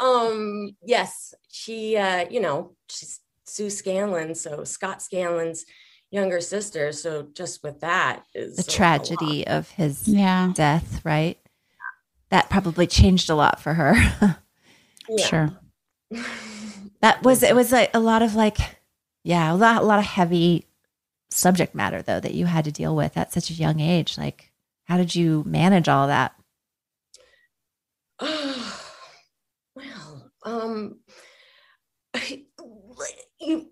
um 0.00 0.76
yes, 0.84 1.34
she 1.48 1.96
uh, 1.96 2.26
you 2.30 2.40
know, 2.40 2.74
she's 2.90 3.20
Sue 3.46 3.70
Scanlon, 3.70 4.34
so 4.34 4.64
Scott 4.64 5.02
Scanlon's 5.02 5.64
younger 6.12 6.40
sister. 6.40 6.92
So 6.92 7.26
just 7.34 7.64
with 7.64 7.80
that 7.80 8.24
is 8.34 8.54
the 8.56 8.62
a- 8.62 8.62
a 8.62 8.66
lot. 8.68 8.74
tragedy 8.76 9.46
of 9.48 9.70
his 9.70 10.06
Yeah. 10.06 10.52
death, 10.54 11.00
right? 11.04 11.38
That 12.28 12.48
probably 12.50 12.86
changed 12.86 13.28
a 13.28 13.34
lot 13.34 13.60
for 13.60 13.74
her. 13.74 14.38
Yeah. 15.08 15.26
Sure. 15.26 15.50
that 17.00 17.24
was 17.24 17.42
it 17.42 17.56
was 17.56 17.72
like 17.72 17.90
a 17.92 17.98
lot 17.98 18.22
of 18.22 18.36
like 18.36 18.56
yeah, 19.24 19.52
a 19.52 19.56
lot 19.56 19.82
a 19.82 19.84
lot 19.84 19.98
of 19.98 20.04
heavy 20.04 20.68
subject 21.28 21.74
matter 21.74 22.02
though 22.02 22.20
that 22.20 22.34
you 22.34 22.46
had 22.46 22.64
to 22.66 22.72
deal 22.72 22.94
with 22.94 23.16
at 23.16 23.32
such 23.32 23.50
a 23.50 23.54
young 23.54 23.80
age. 23.80 24.16
Like 24.16 24.52
how 24.84 24.96
did 24.96 25.16
you 25.16 25.42
manage 25.44 25.88
all 25.88 26.06
that? 26.06 26.36
well, 28.20 30.30
um, 30.44 31.00
I, 32.14 32.44
you, 33.40 33.70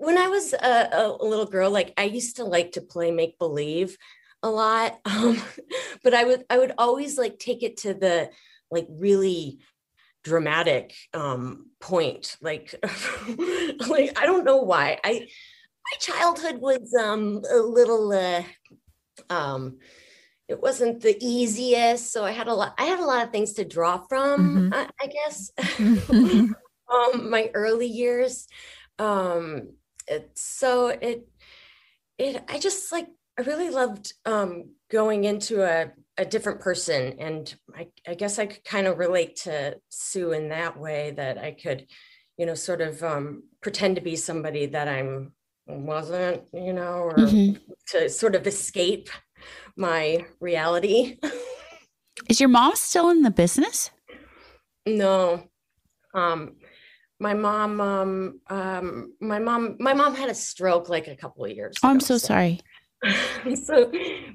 when 0.00 0.18
I 0.18 0.28
was 0.28 0.52
a, 0.54 0.88
a 0.92 1.24
little 1.24 1.46
girl, 1.46 1.70
like 1.70 1.92
I 1.96 2.04
used 2.04 2.36
to 2.36 2.44
like 2.44 2.72
to 2.72 2.80
play 2.80 3.10
make 3.10 3.38
believe 3.38 3.96
a 4.42 4.48
lot, 4.50 4.98
um, 5.04 5.40
but 6.02 6.14
I 6.14 6.24
would 6.24 6.44
I 6.50 6.58
would 6.58 6.72
always 6.78 7.18
like 7.18 7.38
take 7.38 7.62
it 7.62 7.78
to 7.78 7.94
the 7.94 8.30
like 8.70 8.86
really 8.88 9.58
dramatic 10.22 10.94
um 11.14 11.70
point 11.80 12.36
like 12.42 12.74
like 13.88 14.12
i 14.18 14.26
don't 14.26 14.44
know 14.44 14.58
why 14.58 14.98
i 15.02 15.12
my 15.12 15.98
childhood 15.98 16.60
was 16.60 16.94
um 16.94 17.40
a 17.50 17.56
little 17.56 18.12
uh 18.12 18.42
um 19.30 19.78
it 20.48 20.60
wasn't 20.60 21.00
the 21.00 21.16
easiest 21.20 22.12
so 22.12 22.24
i 22.24 22.32
had 22.32 22.48
a 22.48 22.54
lot 22.54 22.74
i 22.78 22.84
had 22.84 23.00
a 23.00 23.04
lot 23.04 23.24
of 23.24 23.32
things 23.32 23.54
to 23.54 23.64
draw 23.64 23.98
from 24.08 24.56
Mhm. 24.58 24.74
I, 24.74 24.88
I 25.00 25.06
guess 25.06 25.50
um 26.92 27.30
my 27.30 27.50
early 27.54 27.86
years 27.86 28.46
um 28.98 29.70
it, 30.08 30.30
so 30.34 30.88
it 30.88 31.28
it 32.18 32.42
i 32.48 32.58
just 32.58 32.92
like 32.92 33.08
i 33.38 33.42
really 33.42 33.70
loved 33.70 34.12
um 34.26 34.74
going 34.90 35.24
into 35.24 35.62
a 35.62 35.90
a 36.18 36.24
different 36.24 36.60
person 36.60 37.16
and 37.18 37.54
i, 37.76 37.86
I 38.06 38.14
guess 38.14 38.38
i 38.38 38.46
could 38.46 38.64
kind 38.64 38.86
of 38.86 38.98
relate 38.98 39.36
to 39.44 39.76
sue 39.88 40.32
in 40.32 40.48
that 40.50 40.78
way 40.78 41.12
that 41.12 41.38
i 41.38 41.52
could 41.52 41.86
you 42.36 42.46
know 42.46 42.54
sort 42.54 42.80
of 42.80 43.02
um 43.02 43.44
pretend 43.62 43.96
to 43.96 44.02
be 44.02 44.16
somebody 44.16 44.66
that 44.66 44.88
i'm 44.88 45.32
wasn't 45.66 46.42
you 46.52 46.72
know 46.72 46.94
or 46.94 47.16
Mhm. 47.16 47.60
to 47.88 48.08
sort 48.10 48.34
of 48.34 48.46
escape 48.46 49.08
my 49.76 50.26
reality 50.40 51.18
Is 52.28 52.38
your 52.38 52.48
mom 52.50 52.76
still 52.76 53.08
in 53.08 53.22
the 53.22 53.30
business? 53.30 53.90
No. 54.86 55.48
Um 56.14 56.56
my 57.20 57.34
mom 57.34 57.80
um 57.80 58.40
um 58.48 59.12
my 59.20 59.38
mom 59.38 59.76
my 59.78 59.92
mom 59.94 60.14
had 60.14 60.30
a 60.30 60.34
stroke 60.34 60.88
like 60.88 61.06
a 61.06 61.14
couple 61.14 61.44
of 61.44 61.52
years 61.52 61.76
Oh, 61.82 61.88
I'm 61.90 61.96
ago, 61.96 62.04
so 62.06 62.18
sorry. 62.18 62.60
so 63.64 63.92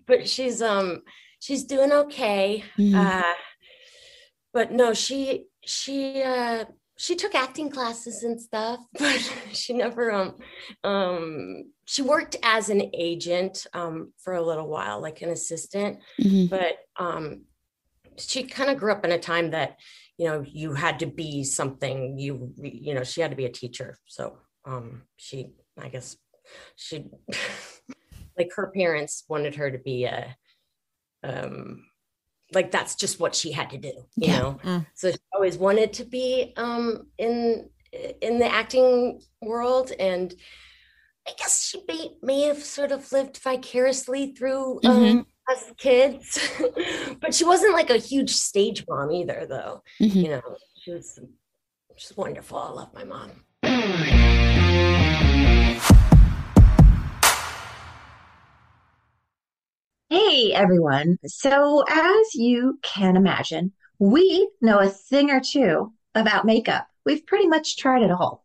but 0.08 0.28
she's 0.30 0.62
um 0.62 1.02
she's 1.40 1.64
doing 1.66 1.92
okay. 1.92 2.64
Mhm. 2.80 2.96
Uh 2.96 3.34
but 4.54 4.72
no, 4.72 4.94
she 4.94 5.46
she 5.66 6.22
uh 6.24 6.66
she 6.98 7.16
took 7.16 7.36
acting 7.36 7.70
classes 7.70 8.24
and 8.24 8.40
stuff, 8.40 8.80
but 8.98 9.20
she 9.52 9.74
never 9.74 10.12
um 10.12 10.36
um 10.84 11.64
she 11.86 12.02
worked 12.02 12.38
as 12.44 12.70
an 12.70 12.90
agent 12.94 13.68
um 13.74 14.14
for 14.20 14.34
a 14.36 14.42
little 14.42 14.68
while, 14.68 15.02
like 15.02 15.22
an 15.22 15.30
assistant 15.30 16.00
Mhm. 16.22 16.50
but 16.50 16.78
um 16.98 17.42
she 18.18 18.44
kind 18.44 18.70
of 18.70 18.78
grew 18.78 18.92
up 18.92 19.06
in 19.06 19.12
a 19.12 19.20
time 19.20 19.52
that 19.52 19.80
you 20.18 20.28
know 20.28 20.44
you 20.48 20.74
had 20.74 21.00
to 21.00 21.06
be 21.06 21.44
something 21.44 22.18
you 22.18 22.54
you 22.58 22.94
know 22.94 23.04
she 23.04 23.22
had 23.22 23.32
to 23.32 23.38
be 23.38 23.46
a 23.46 23.52
teacher 23.52 23.98
so 24.06 24.38
um 24.66 25.04
she 25.18 25.52
i 25.80 25.90
guess 25.90 26.18
she 26.76 27.06
like 28.38 28.50
her 28.56 28.72
parents 28.76 29.24
wanted 29.28 29.56
her 29.56 29.70
to 29.72 29.78
be 29.78 30.06
a 30.06 30.36
um 31.24 31.84
like 32.54 32.72
that's 32.72 32.96
just 32.96 33.20
what 33.20 33.36
she 33.36 33.52
had 33.52 33.70
to 33.72 33.78
do 33.78 33.94
you 34.16 34.28
Yeah. 34.28 34.40
know 34.40 34.60
Mm. 34.64 34.86
so 34.94 35.12
she 35.12 35.18
always 35.34 35.58
wanted 35.58 35.94
to 35.94 36.06
be 36.06 36.54
um 36.58 37.08
in 37.18 37.70
in 38.22 38.40
the 38.40 38.52
acting 38.52 39.22
world 39.42 39.92
and 40.00 40.34
i 41.28 41.32
guess 41.38 41.66
she 41.66 41.82
may, 41.88 42.12
may 42.22 42.42
have 42.44 42.62
sort 42.64 42.92
of 42.92 43.12
lived 43.12 43.38
vicariously 43.40 44.34
through 44.34 44.80
um 44.86 45.26
us 45.52 45.72
kids 45.78 46.40
but 47.22 47.34
she 47.34 47.44
wasn't 47.44 47.74
like 47.74 47.90
a 47.90 47.98
huge 47.98 48.32
stage 48.32 48.84
mom 48.90 49.12
either 49.12 49.46
though 49.48 49.82
Mhm. 50.02 50.16
you 50.16 50.30
know 50.30 50.42
she 50.82 50.92
was 50.92 51.20
she's 51.96 52.16
wonderful 52.18 52.58
i 52.58 52.70
love 52.70 52.94
my 52.94 53.04
mom 53.04 53.32
Hey 60.10 60.54
everyone. 60.54 61.18
So, 61.26 61.84
as 61.88 62.36
you 62.36 62.80
can 62.84 63.16
imagine, 63.16 63.74
we 64.00 64.50
know 64.62 64.80
a 64.80 64.90
thing 64.90 65.30
or 65.32 65.40
two 65.40 65.94
about 66.14 66.46
makeup. 66.46 66.88
We've 67.06 67.26
pretty 67.26 67.48
much 67.48 67.78
tried 67.78 68.04
it 68.04 68.12
all. 68.12 68.45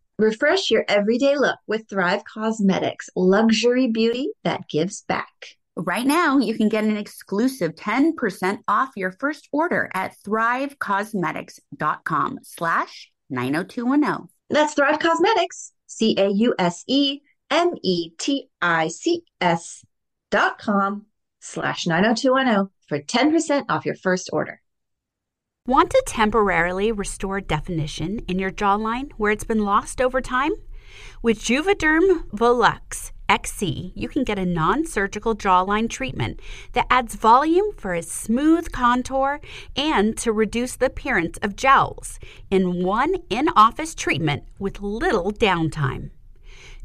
Refresh 0.21 0.69
your 0.69 0.85
everyday 0.87 1.35
look 1.35 1.57
with 1.65 1.89
Thrive 1.89 2.21
Causemetics, 2.31 3.09
luxury 3.15 3.87
beauty 3.87 4.29
that 4.43 4.69
gives 4.69 5.01
back. 5.01 5.57
Right 5.75 6.05
now, 6.05 6.37
you 6.37 6.55
can 6.55 6.69
get 6.69 6.83
an 6.83 6.95
exclusive 6.95 7.73
10% 7.73 8.59
off 8.67 8.89
your 8.95 9.13
first 9.13 9.49
order 9.51 9.89
at 9.95 10.13
thrivecausemetics.com 10.23 12.39
slash 12.43 13.11
90210. 13.31 14.29
That's 14.51 14.75
Thrive 14.75 14.99
Causemetics, 14.99 15.71
C 15.87 16.13
A 16.19 16.29
U 16.29 16.53
S 16.59 16.83
E 16.85 17.21
M 17.49 17.71
E 17.81 18.11
T 18.19 18.47
I 18.61 18.89
C 18.89 19.23
S 19.41 19.83
dot 20.29 20.59
com 20.59 21.07
slash 21.39 21.87
90210 21.87 22.69
for 22.87 22.99
10% 22.99 23.65
off 23.69 23.87
your 23.87 23.95
first 23.95 24.29
order. 24.31 24.60
Want 25.67 25.91
to 25.91 26.03
temporarily 26.07 26.91
restore 26.91 27.39
definition 27.39 28.21
in 28.27 28.39
your 28.39 28.49
jawline 28.49 29.11
where 29.17 29.31
it's 29.31 29.43
been 29.43 29.63
lost 29.63 30.01
over 30.01 30.19
time? 30.19 30.53
With 31.21 31.39
Juvederm 31.39 32.27
Volux 32.31 33.11
XC, 33.29 33.93
you 33.95 34.09
can 34.09 34.23
get 34.23 34.39
a 34.39 34.45
non 34.45 34.87
surgical 34.87 35.35
jawline 35.35 35.87
treatment 35.87 36.39
that 36.73 36.87
adds 36.89 37.13
volume 37.13 37.73
for 37.77 37.93
a 37.93 38.01
smooth 38.01 38.71
contour 38.71 39.39
and 39.75 40.17
to 40.17 40.31
reduce 40.31 40.75
the 40.75 40.87
appearance 40.87 41.37
of 41.43 41.55
jowls 41.55 42.19
in 42.49 42.83
one 42.83 43.17
in 43.29 43.47
office 43.49 43.93
treatment 43.93 44.45
with 44.57 44.81
little 44.81 45.31
downtime. 45.31 46.09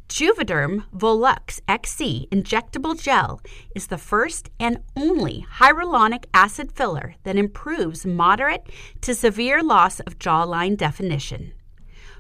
Juvederm 0.09 0.85
Volux 0.95 1.61
XC 1.67 2.29
injectable 2.31 3.01
gel 3.01 3.41
is 3.75 3.89
the 3.89 3.99
first 3.99 4.51
and 4.61 4.79
only 4.97 5.45
hyaluronic 5.59 6.25
acid 6.33 6.71
filler 6.73 7.17
that 7.25 7.37
improves 7.37 8.07
moderate 8.07 8.71
to 9.01 9.15
severe 9.15 9.63
loss 9.63 10.01
of 10.01 10.19
jawline 10.19 10.77
definition. 10.77 11.53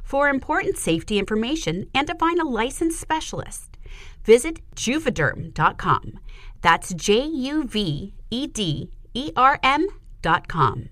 For 0.02 0.28
important 0.28 0.76
safety 0.76 1.18
information 1.18 1.88
and 1.94 2.06
to 2.08 2.14
find 2.16 2.40
a 2.40 2.44
licensed 2.44 3.00
specialist, 3.00 3.76
visit 4.24 4.60
juvederm.com. 4.74 6.18
That's 6.62 6.92
J 6.92 7.24
U 7.24 7.64
V 7.64 8.14
E 8.30 8.46
D 8.48 8.90
E 9.14 9.30
R 9.36 9.60
M.com. 9.62 10.88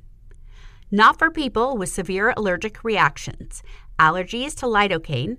Not 0.91 1.19
for 1.19 1.31
people 1.31 1.77
with 1.77 1.89
severe 1.89 2.33
allergic 2.37 2.85
reactions, 2.85 3.65
allergies 3.99 4.55
to 4.57 4.67
lidocaine, 4.67 5.39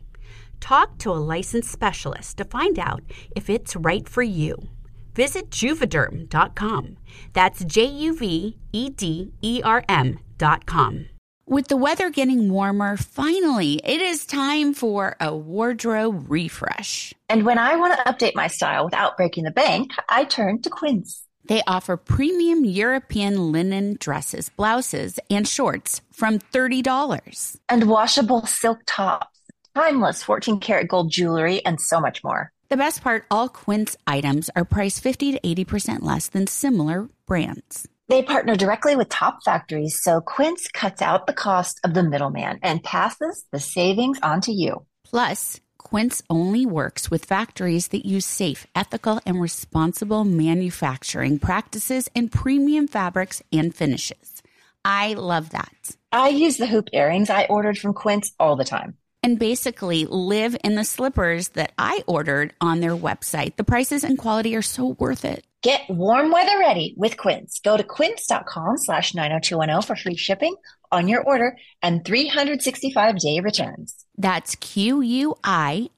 Talk 0.61 0.97
to 0.99 1.11
a 1.11 1.19
licensed 1.35 1.69
specialist 1.69 2.37
to 2.37 2.45
find 2.45 2.79
out 2.79 3.03
if 3.35 3.49
it's 3.49 3.75
right 3.75 4.07
for 4.07 4.23
you. 4.23 4.69
Visit 5.13 5.49
juvederm.com. 5.49 6.97
That's 7.33 7.65
J 7.65 7.85
U 7.85 8.15
V 8.15 8.57
E 8.71 8.89
D 8.89 9.33
E 9.41 9.61
R 9.65 9.83
M.com. 9.89 11.07
With 11.47 11.67
the 11.67 11.75
weather 11.75 12.09
getting 12.09 12.49
warmer, 12.49 12.95
finally, 12.95 13.81
it 13.83 13.99
is 13.99 14.25
time 14.25 14.73
for 14.73 15.17
a 15.19 15.35
wardrobe 15.35 16.27
refresh. 16.29 17.13
And 17.27 17.45
when 17.45 17.57
I 17.57 17.75
want 17.75 17.97
to 17.97 18.13
update 18.13 18.35
my 18.35 18.47
style 18.47 18.85
without 18.85 19.17
breaking 19.17 19.43
the 19.43 19.51
bank, 19.51 19.91
I 20.07 20.23
turn 20.23 20.61
to 20.61 20.69
Quince. 20.69 21.25
They 21.47 21.61
offer 21.67 21.97
premium 21.97 22.63
European 22.63 23.51
linen 23.51 23.97
dresses, 23.99 24.49
blouses, 24.49 25.19
and 25.29 25.47
shorts 25.47 25.99
from 26.11 26.39
$30. 26.39 27.57
And 27.67 27.89
washable 27.89 28.45
silk 28.45 28.79
tops, 28.85 29.30
timeless 29.73 30.23
14 30.23 30.59
karat 30.59 30.87
gold 30.87 31.11
jewelry, 31.11 31.63
and 31.65 31.79
so 31.79 31.99
much 31.99 32.23
more. 32.23 32.51
The 32.69 32.77
best 32.77 33.01
part 33.01 33.25
all 33.29 33.49
Quince 33.49 33.97
items 34.07 34.49
are 34.55 34.65
priced 34.65 35.01
50 35.01 35.33
to 35.33 35.39
80% 35.41 36.03
less 36.03 36.27
than 36.29 36.47
similar 36.47 37.09
brands. 37.25 37.87
They 38.07 38.23
partner 38.23 38.55
directly 38.55 38.97
with 38.97 39.07
top 39.07 39.43
factories, 39.43 40.01
so 40.01 40.19
Quince 40.19 40.67
cuts 40.67 41.01
out 41.01 41.27
the 41.27 41.33
cost 41.33 41.79
of 41.85 41.93
the 41.93 42.03
middleman 42.03 42.59
and 42.61 42.83
passes 42.83 43.45
the 43.51 43.59
savings 43.59 44.19
on 44.21 44.41
to 44.41 44.51
you. 44.51 44.85
Plus, 45.05 45.61
Quince 45.77 46.21
only 46.29 46.65
works 46.65 47.09
with 47.09 47.25
factories 47.25 47.89
that 47.89 48.05
use 48.05 48.25
safe, 48.25 48.67
ethical, 48.75 49.19
and 49.25 49.41
responsible 49.41 50.23
manufacturing 50.23 51.39
practices 51.39 52.09
and 52.15 52.31
premium 52.31 52.87
fabrics 52.87 53.41
and 53.51 53.73
finishes. 53.73 54.41
I 54.83 55.13
love 55.13 55.49
that. 55.51 55.95
I 56.11 56.29
use 56.29 56.57
the 56.57 56.67
hoop 56.67 56.89
earrings 56.93 57.29
I 57.29 57.45
ordered 57.45 57.77
from 57.77 57.93
Quince 57.93 58.33
all 58.39 58.55
the 58.55 58.63
time. 58.63 58.97
And 59.23 59.37
basically 59.37 60.07
live 60.09 60.55
in 60.63 60.75
the 60.75 60.83
slippers 60.83 61.49
that 61.49 61.73
I 61.77 62.03
ordered 62.07 62.53
on 62.59 62.79
their 62.79 62.95
website. 62.95 63.55
The 63.55 63.63
prices 63.63 64.03
and 64.03 64.17
quality 64.17 64.55
are 64.55 64.63
so 64.63 64.95
worth 64.97 65.25
it. 65.25 65.45
Get 65.61 65.81
warm 65.89 66.31
weather 66.31 66.57
ready 66.57 66.95
with 66.97 67.17
Quince. 67.17 67.59
Go 67.63 67.77
to 67.77 67.83
quince.com 67.83 68.77
slash 68.77 69.13
90210 69.13 69.83
for 69.83 69.95
free 69.95 70.15
shipping 70.15 70.55
on 70.91 71.07
your 71.07 71.21
order 71.21 71.55
and 71.83 72.03
365 72.03 73.19
day 73.19 73.39
returns. 73.39 74.05
That's 74.17 74.55
Q-U-I-N-C-E 74.55 75.91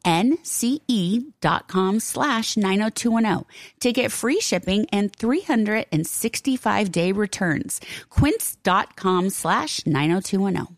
E 0.87 1.21
dot 1.39 1.67
com 1.69 1.99
slash 2.01 2.57
90210 2.57 3.45
to 3.79 3.91
get 3.93 4.11
free 4.11 4.41
shipping 4.41 4.85
and 4.91 5.15
365 5.15 6.91
day 6.91 7.11
returns. 7.13 7.79
Quince.com 8.09 9.29
slash 9.29 9.85
90210. 9.85 10.77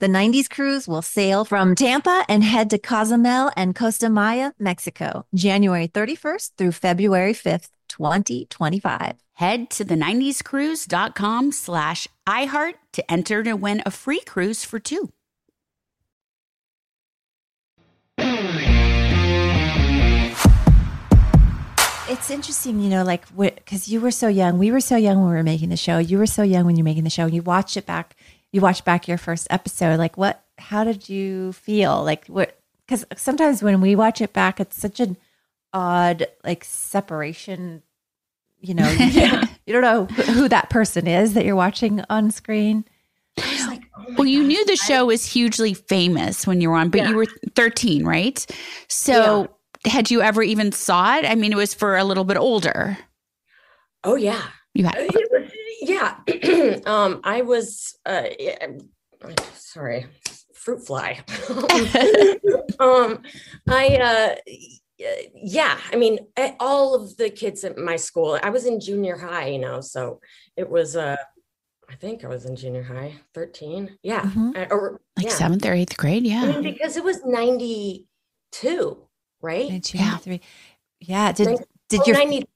The 0.00 0.06
90s 0.06 0.48
cruise 0.48 0.88
will 0.88 1.02
sail 1.02 1.44
from 1.44 1.74
Tampa 1.74 2.24
and 2.26 2.42
head 2.42 2.70
to 2.70 2.78
Cozumel 2.78 3.50
and 3.54 3.74
Costa 3.74 4.08
Maya, 4.08 4.52
Mexico, 4.58 5.26
January 5.34 5.88
31st 5.88 6.52
through 6.56 6.72
February 6.72 7.34
5th, 7.34 7.68
2025. 7.90 9.16
Head 9.34 9.68
to 9.68 9.84
the 9.84 9.96
90scruise.com 9.96 11.52
slash 11.52 12.08
iHeart 12.26 12.76
to 12.94 13.10
enter 13.10 13.42
to 13.42 13.52
win 13.52 13.82
a 13.84 13.90
free 13.90 14.20
cruise 14.20 14.64
for 14.64 14.78
two. 14.78 15.10
It's 22.08 22.30
interesting, 22.30 22.80
you 22.80 22.88
know, 22.88 23.04
like 23.04 23.26
because 23.36 23.88
you 23.88 24.00
were 24.00 24.10
so 24.10 24.28
young, 24.28 24.58
we 24.58 24.72
were 24.72 24.80
so 24.80 24.96
young 24.96 25.18
when 25.18 25.28
we 25.28 25.36
were 25.36 25.42
making 25.42 25.68
the 25.68 25.76
show. 25.76 25.98
You 25.98 26.16
were 26.16 26.26
so 26.26 26.42
young 26.42 26.64
when 26.64 26.76
you're 26.76 26.84
making 26.84 27.04
the 27.04 27.10
show. 27.10 27.24
And 27.24 27.34
you 27.34 27.42
watched 27.42 27.76
it 27.76 27.84
back 27.84 28.16
you 28.52 28.60
watch 28.60 28.84
back 28.84 29.08
your 29.08 29.18
first 29.18 29.46
episode, 29.50 29.98
like 29.98 30.16
what, 30.16 30.44
how 30.58 30.84
did 30.84 31.08
you 31.08 31.52
feel? 31.52 32.02
Like 32.02 32.26
what, 32.26 32.58
because 32.86 33.04
sometimes 33.16 33.62
when 33.62 33.80
we 33.80 33.94
watch 33.94 34.20
it 34.20 34.32
back, 34.32 34.60
it's 34.60 34.76
such 34.76 35.00
an 35.00 35.16
odd, 35.72 36.26
like 36.44 36.64
separation, 36.64 37.82
you 38.58 38.74
know, 38.74 38.90
you, 38.98 39.30
you 39.66 39.72
don't 39.72 39.82
know 39.82 40.04
who 40.24 40.48
that 40.48 40.70
person 40.70 41.06
is 41.06 41.34
that 41.34 41.44
you're 41.44 41.56
watching 41.56 42.02
on 42.10 42.30
screen. 42.30 42.84
Like, 43.36 43.82
oh 43.96 44.04
well, 44.18 44.26
you 44.26 44.40
God. 44.40 44.48
knew 44.48 44.64
the 44.66 44.76
show 44.76 45.06
was 45.06 45.24
hugely 45.24 45.74
famous 45.74 46.46
when 46.46 46.60
you 46.60 46.70
were 46.70 46.76
on, 46.76 46.90
but 46.90 47.02
yeah. 47.02 47.10
you 47.10 47.16
were 47.16 47.26
13, 47.54 48.04
right? 48.04 48.44
So 48.88 49.48
yeah. 49.86 49.92
had 49.92 50.10
you 50.10 50.20
ever 50.20 50.42
even 50.42 50.72
saw 50.72 51.16
it? 51.16 51.24
I 51.24 51.36
mean, 51.36 51.52
it 51.52 51.56
was 51.56 51.72
for 51.72 51.96
a 51.96 52.04
little 52.04 52.24
bit 52.24 52.36
older. 52.36 52.98
Oh 54.02 54.16
yeah. 54.16 54.42
You 54.74 54.84
had 54.84 55.10
yeah 55.80 56.16
um 56.86 57.20
i 57.24 57.42
was 57.42 57.98
uh 58.06 58.24
sorry 59.54 60.06
fruit 60.54 60.86
fly. 60.86 61.20
Um 62.78 63.22
i 63.68 63.96
uh 63.96 64.34
yeah 65.34 65.78
i 65.92 65.96
mean 65.96 66.18
all 66.60 66.94
of 66.94 67.16
the 67.16 67.30
kids 67.30 67.64
at 67.64 67.76
my 67.76 67.96
school 67.96 68.38
i 68.42 68.50
was 68.50 68.66
in 68.66 68.80
junior 68.80 69.16
high 69.16 69.48
you 69.48 69.58
know 69.58 69.80
so 69.80 70.20
it 70.56 70.68
was 70.68 70.96
uh 70.96 71.16
i 71.88 71.94
think 71.94 72.24
i 72.24 72.28
was 72.28 72.44
in 72.44 72.56
junior 72.56 72.82
high 72.82 73.14
13 73.34 73.98
yeah 74.02 74.22
mm-hmm. 74.22 74.52
or 74.70 75.00
like 75.16 75.26
yeah. 75.26 75.32
seventh 75.32 75.64
or 75.66 75.72
eighth 75.72 75.96
grade 75.96 76.24
yeah. 76.24 76.42
I 76.42 76.46
mean, 76.46 76.62
because 76.62 76.96
it 76.98 77.04
was 77.04 77.24
92 77.24 79.06
right? 79.40 79.68
92, 79.68 79.98
yeah. 79.98 80.18
yeah 81.00 81.32
did 81.32 81.64
did 81.88 82.06
your 82.06 82.16
93 82.16 82.46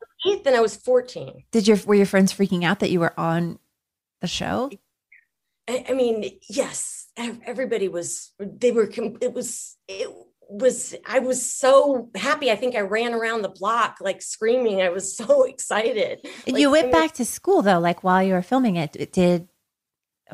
then 0.42 0.54
I 0.54 0.60
was 0.60 0.76
14. 0.76 1.44
Did 1.50 1.68
your 1.68 1.78
were 1.86 1.94
your 1.94 2.06
friends 2.06 2.32
freaking 2.32 2.64
out 2.64 2.80
that 2.80 2.90
you 2.90 3.00
were 3.00 3.18
on 3.18 3.58
the 4.20 4.26
show? 4.26 4.70
I, 5.68 5.86
I 5.88 5.92
mean, 5.92 6.38
yes. 6.48 7.06
Everybody 7.16 7.88
was. 7.88 8.32
They 8.40 8.72
were. 8.72 8.90
It 9.20 9.32
was. 9.32 9.76
It 9.86 10.08
was. 10.48 10.94
I 11.06 11.20
was 11.20 11.48
so 11.48 12.10
happy. 12.16 12.50
I 12.50 12.56
think 12.56 12.74
I 12.74 12.80
ran 12.80 13.14
around 13.14 13.42
the 13.42 13.48
block 13.48 13.98
like 14.00 14.20
screaming. 14.20 14.82
I 14.82 14.88
was 14.88 15.16
so 15.16 15.44
excited. 15.44 16.20
Like, 16.46 16.58
you 16.60 16.70
went 16.70 16.88
I 16.88 16.90
mean, 16.90 16.92
back 16.92 17.12
to 17.14 17.24
school 17.24 17.62
though, 17.62 17.78
like 17.78 18.02
while 18.02 18.22
you 18.22 18.34
were 18.34 18.42
filming 18.42 18.76
it. 18.76 19.12
Did 19.12 19.48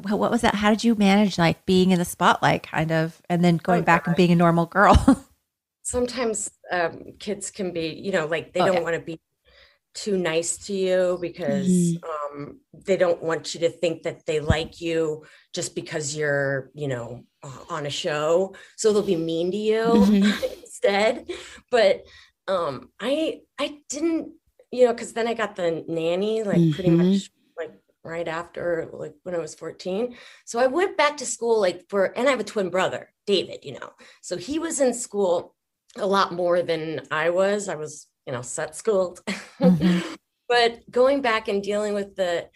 what 0.03 0.31
was 0.31 0.40
that? 0.40 0.55
How 0.55 0.70
did 0.70 0.85
you 0.85 0.94
manage 0.94 1.38
like 1.38 1.66
being 1.66 1.90
in 1.90 1.98
the 1.98 2.05
spotlight, 2.05 2.62
kind 2.62 2.92
of, 2.92 3.20
and 3.29 3.44
then 3.44 3.57
going 3.59 3.83
oh, 3.83 3.85
back 3.85 4.07
and 4.07 4.16
being 4.16 4.33
a 4.33 4.37
normal 4.37 4.66
girl? 4.66 5.26
Sometimes 5.83 6.50
um, 6.70 7.14
kids 7.18 7.50
can 7.50 7.72
be, 7.72 7.88
you 7.88 8.12
know, 8.12 8.26
like 8.26 8.53
they 8.53 8.61
oh, 8.61 8.66
don't 8.66 8.76
yeah. 8.76 8.83
want 8.83 8.94
to 8.94 9.00
be 9.00 9.20
too 9.94 10.16
nice 10.16 10.57
to 10.66 10.72
you 10.72 11.18
because 11.20 11.68
mm-hmm. 11.68 12.37
um, 12.37 12.61
they 12.72 12.96
don't 12.96 13.22
want 13.22 13.55
you 13.55 13.61
to 13.61 13.68
think 13.68 14.03
that 14.05 14.24
they 14.26 14.40
like 14.40 14.81
you 14.81 15.24
just 15.53 15.74
because 15.74 16.16
you're, 16.16 16.70
you 16.74 16.88
know, 16.88 17.24
on 17.68 17.87
a 17.87 17.90
show. 17.90 18.55
So 18.76 18.92
they'll 18.92 19.03
be 19.03 19.16
mean 19.16 19.50
to 19.50 19.57
you 19.57 19.83
mm-hmm. 19.83 20.44
instead. 20.61 21.31
But 21.70 22.05
um, 22.46 22.90
I 23.00 23.40
I 23.59 23.79
didn't, 23.88 24.33
you 24.70 24.87
know, 24.87 24.92
because 24.92 25.12
then 25.12 25.29
I 25.29 25.35
got 25.35 25.57
the 25.57 25.85
nanny 25.88 26.42
like 26.42 26.59
mm-hmm. 26.59 26.72
pretty 26.72 26.90
much 26.90 27.31
like 27.59 27.72
right 28.05 28.29
after 28.29 28.88
like 28.92 29.14
when 29.24 29.35
I 29.35 29.38
was 29.38 29.55
14. 29.55 30.16
So 30.44 30.59
I 30.59 30.66
went 30.66 30.96
back 30.96 31.16
to 31.18 31.26
school 31.26 31.61
like 31.61 31.85
for 31.88 32.07
and 32.16 32.29
I 32.29 32.31
have 32.31 32.40
a 32.40 32.44
twin 32.44 32.70
brother, 32.70 33.12
David, 33.26 33.64
you 33.64 33.72
know. 33.72 33.92
So 34.22 34.37
he 34.37 34.59
was 34.59 34.81
in 34.81 34.94
school 34.94 35.55
a 35.96 36.07
lot 36.07 36.33
more 36.33 36.62
than 36.62 37.03
I 37.11 37.31
was. 37.31 37.68
I 37.68 37.74
was 37.74 38.07
you 38.30 38.36
know 38.36 38.42
set 38.42 38.76
schooled 38.76 39.20
mm-hmm. 39.26 40.14
but 40.48 40.88
going 40.88 41.20
back 41.20 41.48
and 41.48 41.64
dealing 41.64 41.94
with 41.94 42.14
the 42.14 42.48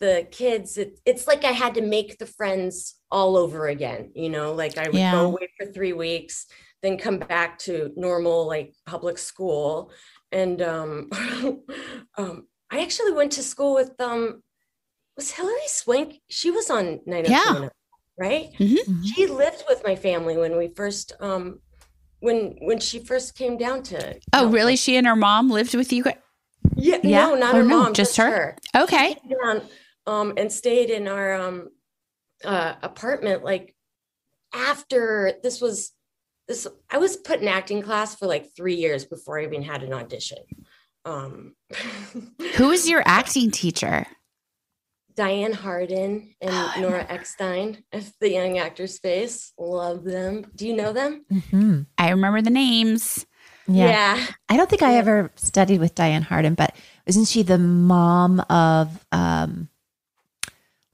the 0.00 0.26
kids 0.32 0.76
it, 0.76 0.98
it's 1.06 1.28
like 1.28 1.44
i 1.44 1.52
had 1.52 1.74
to 1.74 1.82
make 1.82 2.18
the 2.18 2.26
friends 2.26 2.96
all 3.12 3.36
over 3.36 3.68
again 3.68 4.10
you 4.16 4.28
know 4.28 4.52
like 4.52 4.76
i 4.76 4.88
would 4.88 4.96
yeah. 4.96 5.12
go 5.12 5.26
away 5.26 5.48
for 5.56 5.66
three 5.66 5.92
weeks 5.92 6.46
then 6.82 6.98
come 6.98 7.18
back 7.18 7.60
to 7.60 7.92
normal 7.94 8.44
like 8.48 8.74
public 8.86 9.16
school 9.16 9.92
and 10.32 10.60
um, 10.60 11.08
um 12.18 12.48
i 12.72 12.82
actually 12.82 13.12
went 13.12 13.30
to 13.30 13.42
school 13.42 13.74
with 13.74 13.92
um 14.00 14.42
was 15.16 15.30
hilary 15.30 15.68
swank 15.68 16.20
she 16.28 16.50
was 16.50 16.70
on 16.70 16.98
902 17.06 17.30
yeah. 17.30 17.68
right 18.18 18.50
mm-hmm. 18.58 19.02
she 19.04 19.28
lived 19.28 19.62
with 19.68 19.80
my 19.84 19.94
family 19.94 20.36
when 20.36 20.58
we 20.58 20.66
first 20.74 21.12
um 21.20 21.60
when 22.24 22.56
when 22.60 22.80
she 22.80 22.98
first 22.98 23.36
came 23.36 23.58
down 23.58 23.82
to. 23.84 24.18
Oh, 24.32 24.48
really? 24.48 24.76
She 24.76 24.96
and 24.96 25.06
her 25.06 25.14
mom 25.14 25.50
lived 25.50 25.74
with 25.74 25.92
you. 25.92 26.04
Yeah, 26.74 26.98
yeah? 27.02 27.26
no, 27.26 27.34
not 27.34 27.54
or 27.54 27.58
her 27.58 27.64
no, 27.64 27.78
mom, 27.78 27.94
just, 27.94 28.16
just 28.16 28.16
her? 28.16 28.56
her. 28.74 28.82
Okay. 28.84 29.16
Down, 29.42 29.62
um, 30.06 30.32
and 30.38 30.50
stayed 30.50 30.88
in 30.88 31.06
our 31.06 31.34
um, 31.34 31.68
uh, 32.42 32.74
apartment. 32.82 33.44
Like 33.44 33.76
after 34.54 35.34
this 35.42 35.60
was 35.60 35.92
this, 36.48 36.66
I 36.90 36.96
was 36.96 37.16
put 37.16 37.40
in 37.40 37.48
acting 37.48 37.82
class 37.82 38.14
for 38.14 38.26
like 38.26 38.56
three 38.56 38.76
years 38.76 39.04
before 39.04 39.38
I 39.38 39.44
even 39.44 39.62
had 39.62 39.82
an 39.82 39.92
audition. 39.92 40.38
Um, 41.04 41.54
Who 42.56 42.68
was 42.68 42.88
your 42.88 43.02
acting 43.04 43.50
teacher? 43.50 44.06
Diane 45.16 45.52
Hardin 45.52 46.34
and 46.40 46.50
oh, 46.52 46.74
Nora 46.80 47.06
Eckstein 47.08 47.84
of 47.92 48.12
the 48.20 48.30
Young 48.30 48.58
Actors 48.58 48.96
Space. 48.96 49.52
Love 49.58 50.04
them. 50.04 50.46
Do 50.54 50.66
you 50.66 50.74
know 50.74 50.92
them? 50.92 51.24
Mm-hmm. 51.32 51.82
I 51.98 52.10
remember 52.10 52.42
the 52.42 52.50
names. 52.50 53.26
Yeah. 53.66 54.16
yeah. 54.16 54.26
I 54.48 54.56
don't 54.56 54.68
think 54.68 54.82
I 54.82 54.96
ever 54.96 55.30
studied 55.36 55.80
with 55.80 55.94
Diane 55.94 56.22
Hardin, 56.22 56.54
but 56.54 56.76
isn't 57.06 57.26
she 57.26 57.42
the 57.42 57.58
mom 57.58 58.40
of 58.50 59.04
um 59.12 59.68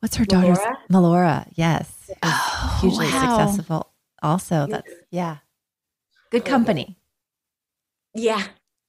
what's 0.00 0.16
her 0.16 0.24
daughter's 0.24 0.58
Melora? 0.90 1.48
Yes. 1.54 2.10
Oh, 2.22 2.78
hugely 2.80 3.06
wow. 3.06 3.46
successful 3.46 3.92
also. 4.22 4.66
That's 4.68 4.92
yeah. 5.10 5.38
Good 6.30 6.44
company. 6.44 6.96
Yeah. 8.14 8.44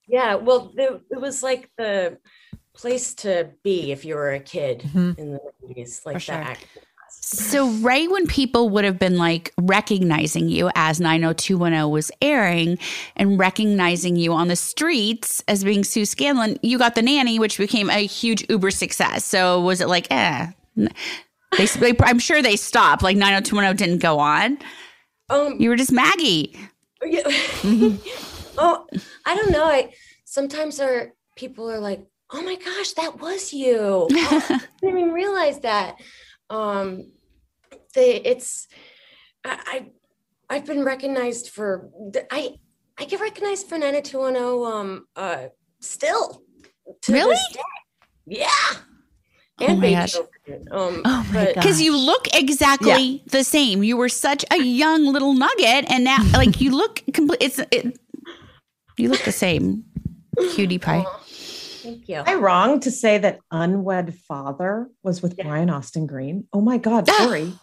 Yeah. 0.07 0.35
Well, 0.35 0.73
it, 0.77 1.01
it 1.09 1.21
was 1.21 1.41
like 1.41 1.69
the 1.77 2.17
place 2.73 3.13
to 3.15 3.49
be 3.63 3.91
if 3.91 4.05
you 4.05 4.15
were 4.15 4.31
a 4.31 4.39
kid 4.39 4.79
mm-hmm. 4.79 5.13
in 5.17 5.31
the 5.33 5.39
90s, 5.63 6.05
like 6.05 6.21
sure. 6.21 6.35
that. 6.35 6.57
So, 7.13 7.69
right 7.69 8.09
when 8.09 8.25
people 8.25 8.69
would 8.69 8.85
have 8.85 8.97
been 8.97 9.17
like 9.17 9.53
recognizing 9.59 10.49
you 10.49 10.71
as 10.75 10.99
90210 10.99 11.89
was 11.89 12.09
airing 12.21 12.77
and 13.15 13.37
recognizing 13.37 14.15
you 14.15 14.33
on 14.33 14.47
the 14.47 14.55
streets 14.55 15.43
as 15.47 15.63
being 15.63 15.83
Sue 15.83 16.05
Scanlon, 16.05 16.57
you 16.61 16.77
got 16.77 16.95
the 16.95 17.01
nanny, 17.01 17.37
which 17.37 17.57
became 17.57 17.89
a 17.89 18.05
huge 18.05 18.45
Uber 18.49 18.71
success. 18.71 19.25
So, 19.25 19.61
was 19.61 19.81
it 19.81 19.87
like, 19.87 20.07
eh? 20.09 20.47
They, 21.57 21.65
they 21.65 21.93
I'm 21.99 22.19
sure 22.19 22.41
they 22.41 22.55
stopped. 22.55 23.03
Like 23.03 23.17
90210 23.17 23.75
didn't 23.75 24.01
go 24.01 24.19
on. 24.19 24.57
Um, 25.29 25.59
you 25.59 25.69
were 25.69 25.75
just 25.75 25.91
Maggie. 25.91 26.57
Yeah. 27.03 27.21
mm-hmm. 27.23 28.55
oh, 28.57 28.87
I 29.25 29.35
don't 29.35 29.51
know. 29.51 29.65
I 29.65 29.93
sometimes 30.25 30.79
our 30.79 31.13
people 31.35 31.69
are 31.69 31.79
like, 31.79 32.05
"Oh 32.33 32.41
my 32.41 32.55
gosh, 32.55 32.91
that 32.93 33.19
was 33.19 33.53
you." 33.53 33.77
Oh, 33.79 34.45
I 34.49 34.59
didn't 34.81 34.99
even 34.99 35.11
realize 35.11 35.59
that. 35.59 35.95
Um, 36.49 37.11
they, 37.93 38.15
it's 38.15 38.67
I, 39.45 39.59
I 39.65 40.55
I've 40.55 40.65
been 40.65 40.83
recognized 40.83 41.49
for 41.49 41.89
I 42.31 42.55
I 42.97 43.05
get 43.05 43.21
recognized 43.21 43.67
for 43.67 43.77
90210 43.77 44.71
um 44.71 45.05
uh 45.15 45.47
still 45.79 46.43
to 47.01 47.13
Really? 47.13 47.35
this 47.35 47.47
day. 47.53 47.61
Yeah. 48.25 48.47
Oh 49.61 49.75
my 49.75 49.91
gosh. 49.91 50.15
Um, 50.71 51.01
Oh 51.05 51.25
my. 51.33 51.53
Because 51.53 51.79
you 51.81 51.95
look 51.95 52.27
exactly 52.33 53.23
the 53.27 53.43
same. 53.43 53.83
You 53.83 53.95
were 53.95 54.09
such 54.09 54.43
a 54.51 54.57
young 54.57 55.05
little 55.05 55.33
nugget, 55.33 55.85
and 55.91 56.03
now, 56.03 56.17
like, 56.33 56.59
you 56.59 56.71
look 56.71 57.03
complete. 57.13 57.41
It's 57.41 57.59
it. 57.71 57.99
You 58.97 59.09
look 59.09 59.21
the 59.21 59.31
same, 59.31 59.83
cutie 60.53 60.79
pie. 60.79 61.05
Thank 61.81 62.07
you. 62.09 62.17
Am 62.17 62.27
I 62.27 62.35
wrong 62.35 62.79
to 62.81 62.91
say 62.91 63.17
that 63.17 63.39
Unwed 63.51 64.13
Father 64.27 64.89
was 65.03 65.21
with 65.21 65.37
Brian 65.37 65.69
Austin 65.69 66.05
Green? 66.05 66.47
Oh 66.53 66.61
my 66.61 66.77
God, 66.77 67.07
sorry. 67.17 67.53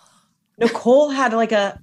Nicole 0.58 1.10
had 1.10 1.32
like 1.32 1.52
a 1.52 1.80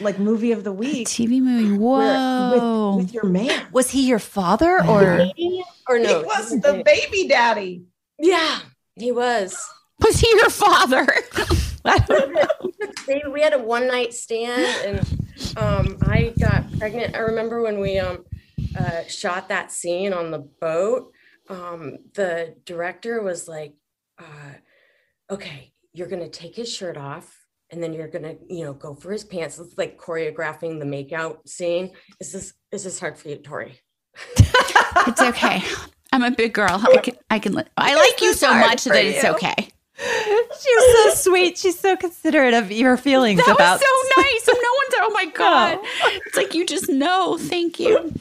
like 0.00 0.18
movie 0.18 0.50
of 0.52 0.64
the 0.64 0.72
week. 0.72 1.06
TV 1.06 1.40
movie. 1.40 1.76
Whoa. 1.78 2.96
with, 2.96 3.04
with 3.06 3.14
your 3.14 3.24
man. 3.24 3.66
Was 3.72 3.90
he 3.90 4.06
your 4.08 4.18
father 4.18 4.84
or? 4.84 5.28
or 5.88 5.98
no? 5.98 6.20
He 6.20 6.24
was 6.24 6.50
the 6.60 6.82
baby 6.84 7.28
daddy. 7.28 7.84
Yeah, 8.18 8.58
he 8.96 9.12
was. 9.12 9.56
Was 10.00 10.18
he 10.20 10.28
your 10.36 10.50
father? 10.50 11.06
They- 13.06 13.22
we 13.32 13.40
had 13.40 13.54
a 13.54 13.58
one 13.58 13.86
night 13.88 14.12
stand 14.12 14.62
and 14.84 15.56
um, 15.56 15.96
I 16.02 16.34
got 16.38 16.70
pregnant. 16.78 17.16
I 17.16 17.20
remember 17.20 17.62
when 17.62 17.80
we 17.80 17.98
um, 17.98 18.24
uh, 18.78 19.02
shot 19.08 19.48
that 19.48 19.72
scene 19.72 20.12
on 20.12 20.30
the 20.30 20.38
boat, 20.38 21.12
um, 21.50 21.98
the 22.14 22.54
director 22.64 23.22
was 23.22 23.48
like, 23.48 23.74
uh, 24.18 24.54
okay, 25.30 25.72
you're 25.92 26.08
going 26.08 26.22
to 26.22 26.28
take 26.30 26.54
his 26.56 26.72
shirt 26.72 26.96
off 26.96 27.36
and 27.70 27.82
then 27.82 27.92
you're 27.92 28.08
going 28.08 28.22
to, 28.24 28.36
you 28.48 28.64
know, 28.64 28.72
go 28.72 28.94
for 28.94 29.12
his 29.12 29.24
pants. 29.24 29.58
It's 29.58 29.76
like 29.76 29.98
choreographing 29.98 30.78
the 30.78 30.86
makeout 30.86 31.46
scene. 31.48 31.90
Is 32.20 32.32
this, 32.32 32.54
is 32.72 32.84
this 32.84 33.00
hard 33.00 33.18
for 33.18 33.28
you, 33.28 33.36
Tori? 33.36 33.80
it's 34.36 35.20
okay. 35.20 35.62
I'm 36.12 36.22
a 36.24 36.30
big 36.30 36.52
girl. 36.52 36.80
I 36.82 36.96
can. 36.98 37.14
I 37.30 37.38
can. 37.38 37.56
I 37.76 37.94
like 37.94 38.20
you 38.20 38.34
so 38.34 38.52
much 38.52 38.82
for 38.82 38.88
that 38.90 39.04
it's 39.04 39.22
you. 39.22 39.30
okay. 39.30 39.54
She's 39.96 40.92
so 40.96 41.30
sweet. 41.30 41.58
She's 41.58 41.78
so 41.78 41.96
considerate 41.96 42.54
of 42.54 42.72
your 42.72 42.96
feelings 42.96 43.44
That 43.44 43.54
about. 43.54 43.80
was 43.80 43.80
so 43.80 44.20
nice. 44.20 44.46
No 44.48 44.54
one's. 44.54 44.94
Oh 45.02 45.10
my 45.12 45.26
god. 45.26 45.78
It's 46.26 46.36
like 46.36 46.54
you 46.54 46.66
just 46.66 46.88
know. 46.88 47.38
Thank 47.38 47.78
you. 47.78 48.12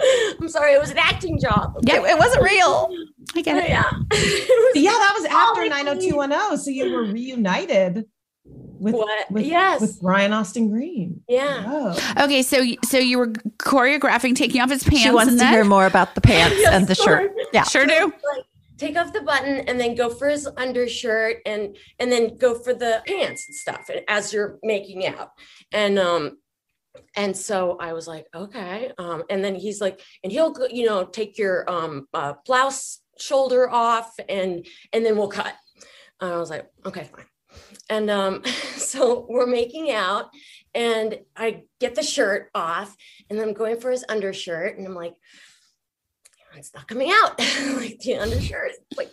I'm 0.40 0.48
sorry. 0.48 0.72
It 0.74 0.80
was 0.80 0.90
an 0.90 0.98
acting 0.98 1.38
job. 1.40 1.74
Yeah, 1.82 1.96
it 2.06 2.18
wasn't 2.18 2.42
real. 2.44 2.88
I 3.36 3.42
get 3.42 3.56
it. 3.56 3.68
Yeah. 3.68 3.90
Yeah, 4.74 4.90
that 4.92 5.14
was 5.16 5.24
after 5.26 5.62
my 5.62 5.82
90210. 5.82 6.58
So 6.58 6.70
you 6.70 6.92
were 6.92 7.04
reunited 7.04 8.04
with, 8.44 8.94
What? 8.94 9.30
with, 9.30 9.44
Yes. 9.44 9.80
with 9.80 10.00
Brian 10.00 10.32
Austin 10.32 10.70
Green. 10.70 11.22
Yeah. 11.28 11.64
Oh. 11.66 12.24
Okay, 12.24 12.42
so 12.42 12.62
so 12.84 12.98
you 12.98 13.18
were 13.18 13.28
choreographing, 13.58 14.36
taking 14.36 14.60
off 14.60 14.70
his 14.70 14.84
pants. 14.84 15.02
She 15.02 15.10
wants 15.10 15.30
and 15.30 15.38
to 15.38 15.44
then- 15.44 15.52
hear 15.52 15.64
more 15.64 15.86
about 15.86 16.14
the 16.14 16.20
pants 16.20 16.56
Yes, 16.60 16.72
and 16.74 16.86
the 16.86 16.94
shirt. 16.94 17.32
Yeah. 17.52 17.64
Sure 17.64 17.86
do. 17.86 18.12
like 18.34 18.44
take 18.76 18.96
off 18.96 19.12
the 19.12 19.22
button 19.22 19.58
and 19.68 19.80
then 19.80 19.96
go 19.96 20.08
for 20.08 20.28
his 20.28 20.48
undershirt 20.56 21.38
and 21.44 21.76
and 21.98 22.12
then 22.12 22.36
go 22.36 22.54
for 22.54 22.72
the 22.72 23.02
pants 23.08 23.46
and 23.48 23.56
stuff 23.56 23.90
as 24.06 24.32
you're 24.32 24.58
making 24.62 25.04
out 25.04 25.30
and 25.72 25.98
um 25.98 26.38
and 27.16 27.36
so 27.36 27.76
i 27.80 27.92
was 27.92 28.06
like 28.06 28.26
okay 28.34 28.90
um 28.98 29.22
and 29.30 29.44
then 29.44 29.54
he's 29.54 29.80
like 29.80 30.00
and 30.22 30.32
he'll 30.32 30.54
you 30.70 30.86
know 30.86 31.04
take 31.04 31.38
your 31.38 31.68
um 31.70 32.06
uh, 32.14 32.34
blouse 32.44 33.00
shoulder 33.18 33.68
off 33.68 34.14
and 34.28 34.66
and 34.92 35.04
then 35.04 35.16
we'll 35.16 35.28
cut 35.28 35.54
and 36.20 36.32
i 36.32 36.36
was 36.36 36.50
like 36.50 36.68
okay 36.86 37.08
fine 37.14 37.26
and 37.90 38.10
um 38.10 38.44
so 38.76 39.26
we're 39.28 39.46
making 39.46 39.90
out 39.90 40.26
and 40.74 41.18
i 41.36 41.62
get 41.80 41.94
the 41.94 42.02
shirt 42.02 42.50
off 42.54 42.96
and 43.30 43.40
i'm 43.40 43.52
going 43.52 43.78
for 43.80 43.90
his 43.90 44.04
undershirt 44.08 44.78
and 44.78 44.86
i'm 44.86 44.94
like 44.94 45.14
it's 46.58 46.74
not 46.74 46.88
coming 46.88 47.10
out. 47.12 47.38
like 47.76 47.98
the 48.00 48.16
undershirt, 48.16 48.72
like 48.96 49.12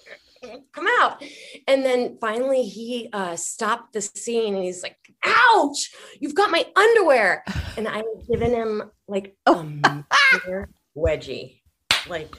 come 0.71 0.87
out. 0.99 1.23
And 1.67 1.83
then 1.83 2.17
finally 2.19 2.63
he 2.63 3.09
uh 3.13 3.35
stopped 3.35 3.93
the 3.93 4.01
scene 4.01 4.55
and 4.55 4.63
he's 4.63 4.83
like, 4.83 4.97
ouch, 5.25 5.91
you've 6.19 6.35
got 6.35 6.51
my 6.51 6.65
underwear. 6.75 7.43
And 7.77 7.87
I 7.87 7.97
had 7.97 8.05
given 8.29 8.51
him 8.51 8.83
like 9.07 9.35
a 9.45 9.51
oh. 9.51 9.63
major 9.63 10.69
wedgie. 10.97 11.59
Like 12.07 12.33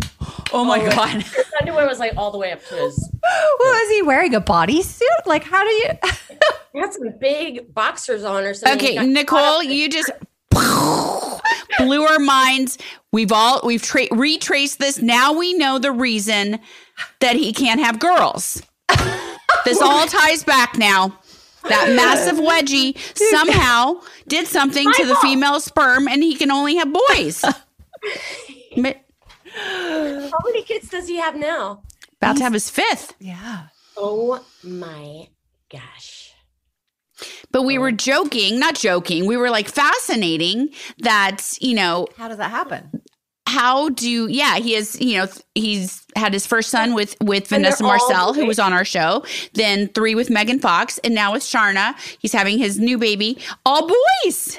Oh 0.53 0.65
my 0.65 0.79
all 0.79 0.85
the 0.85 0.91
way- 0.91 0.95
god. 0.95 1.23
his 1.23 1.45
underwear 1.61 1.87
was 1.87 1.99
like 1.99 2.13
all 2.17 2.31
the 2.31 2.39
way 2.39 2.53
up 2.53 2.65
to 2.67 2.75
his 2.75 3.11
Well, 3.59 3.83
is 3.83 3.91
he 3.91 4.03
wearing 4.03 4.35
a 4.35 4.41
bodysuit? 4.41 5.27
Like, 5.27 5.43
how 5.43 5.63
do 5.65 5.71
you? 5.71 5.89
he 6.73 6.79
had 6.81 6.93
some 6.93 7.13
big 7.21 7.75
boxers 7.75 8.23
on 8.23 8.45
or 8.45 8.55
something. 8.55 8.99
Okay, 8.99 9.07
Nicole, 9.07 9.63
you 9.63 9.89
just 9.89 10.11
blew 10.51 12.03
our 12.03 12.19
minds. 12.19 12.79
We've 13.13 13.33
all 13.33 13.61
we've 13.65 13.83
tra- 13.83 14.09
retraced 14.13 14.79
this. 14.79 15.01
Now 15.01 15.33
we 15.33 15.55
know 15.55 15.79
the 15.79 15.93
reason 15.93 16.61
that 17.21 17.37
he 17.37 17.53
can't 17.53 17.81
have 17.81 17.99
girls. 17.99 18.63
This 19.65 19.83
all 19.83 20.07
ties 20.07 20.45
back 20.45 20.79
now. 20.79 21.19
That 21.69 21.93
massive 21.97 22.37
wedgie 22.37 22.97
somehow 23.17 24.01
did 24.29 24.47
something 24.47 24.91
to 24.93 25.05
the 25.07 25.17
female 25.17 25.61
sperm, 25.61 26.09
and 26.09 26.23
he 26.23 26.35
can 26.37 26.51
only 26.51 26.77
have 26.77 26.93
boys. 26.93 27.43
Ma- 28.77 28.93
How 29.55 30.39
many 30.45 30.63
kids 30.63 30.89
does 30.91 31.09
he 31.09 31.17
have 31.17 31.37
now? 31.37 31.83
About 32.21 32.37
to 32.39 32.43
have 32.45 32.53
his 32.53 32.71
fifth. 32.71 33.15
Yeah. 33.19 33.67
Oh 33.97 34.45
my 34.63 35.29
gosh. 35.71 36.33
But 37.51 37.63
we 37.63 37.79
were 37.79 37.93
joking, 37.93 38.59
not 38.59 38.75
joking. 38.75 39.27
We 39.27 39.37
were 39.39 39.49
like 39.51 39.69
fascinating 39.69 40.69
that, 40.99 41.57
you 41.61 41.75
know, 41.75 42.07
How 42.19 42.29
does 42.29 42.37
that 42.39 42.51
happen? 42.51 43.03
How 43.47 43.89
do 43.91 44.27
yeah 44.29 44.57
he 44.59 44.73
has 44.75 45.01
you 45.01 45.19
know 45.19 45.29
he's 45.55 46.05
had 46.17 46.33
his 46.33 46.47
first 46.47 46.71
son 46.71 46.95
with 46.95 47.17
with 47.21 47.43
And 47.53 47.63
vanessa 47.63 47.85
marcil 47.85 48.35
who 48.35 48.45
was 48.47 48.59
on 48.59 48.73
our 48.73 48.85
show 48.85 49.25
then 49.55 49.89
three 49.89 50.15
with 50.15 50.31
megan 50.31 50.59
fox 50.59 50.99
and 50.99 51.15
now 51.15 51.33
with 51.33 51.43
sharna 51.43 51.95
he's 52.19 52.33
having 52.33 52.59
his 52.59 52.79
new 52.79 52.99
baby 52.99 53.39
all 53.65 53.89
boys 54.25 54.59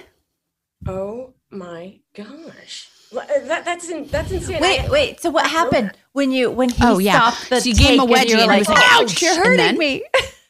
Oh 0.88 1.34
my 1.50 2.00
gosh. 2.16 2.88
Uh, 3.14 3.22
That, 3.46 3.66
that's 3.66 3.90
in, 3.90 4.06
that's 4.08 4.32
insane. 4.32 4.62
Wait, 4.62 4.82
I- 4.82 4.90
wait. 4.90 5.20
So 5.20 5.30
what 5.30 5.46
happened 5.50 5.92
when 6.14 6.32
you 6.32 6.50
when 6.52 6.70
he 6.70 6.78
Oh, 6.82 6.98
yeah. 7.00 7.32
stopped 7.32 7.50
the 7.50 7.62
So 7.62 7.70
you 7.70 7.76
gave 7.76 8.00
him 8.00 8.00
a 8.02 8.08
take 8.08 8.18
and 8.18 8.30
you 8.30 8.36
wedgie 8.36 8.38
were 8.38 8.44
and 8.44 8.54
he 8.54 8.60
was 8.60 8.70
like, 8.70 8.78
"Ouch, 8.92 9.02
"Ouch," 9.12 9.22
you're 9.22 9.36
hurting 9.36 9.58
then- 9.58 9.78
me." 9.78 10.04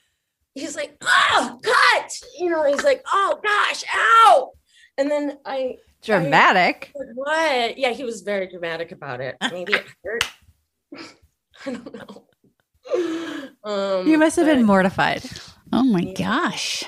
he's 0.54 0.76
like, 0.76 0.95
oh, 1.02 1.60
cut. 1.63 2.21
You 2.39 2.50
know, 2.50 2.65
he's 2.65 2.84
like, 2.84 3.04
oh 3.12 3.39
gosh, 3.43 3.84
ow. 3.95 4.52
And 4.97 5.10
then 5.10 5.38
I 5.45 5.78
Dramatic. 6.04 6.92
I, 6.96 7.04
what? 7.16 7.78
Yeah, 7.78 7.92
he 7.92 8.04
was 8.04 8.22
very 8.22 8.48
dramatic 8.48 8.92
about 8.92 9.20
it. 9.22 9.36
Maybe 9.52 9.74
it 9.74 9.86
hurt. 10.04 10.26
I 11.66 11.72
don't 11.72 11.94
know. 11.96 12.24
Um, 13.64 14.08
You 14.08 14.18
must 14.18 14.36
have 14.38 14.46
been 14.46 14.64
mortified. 14.64 15.24
oh 15.74 15.84
my 15.84 16.06
gosh 16.14 16.86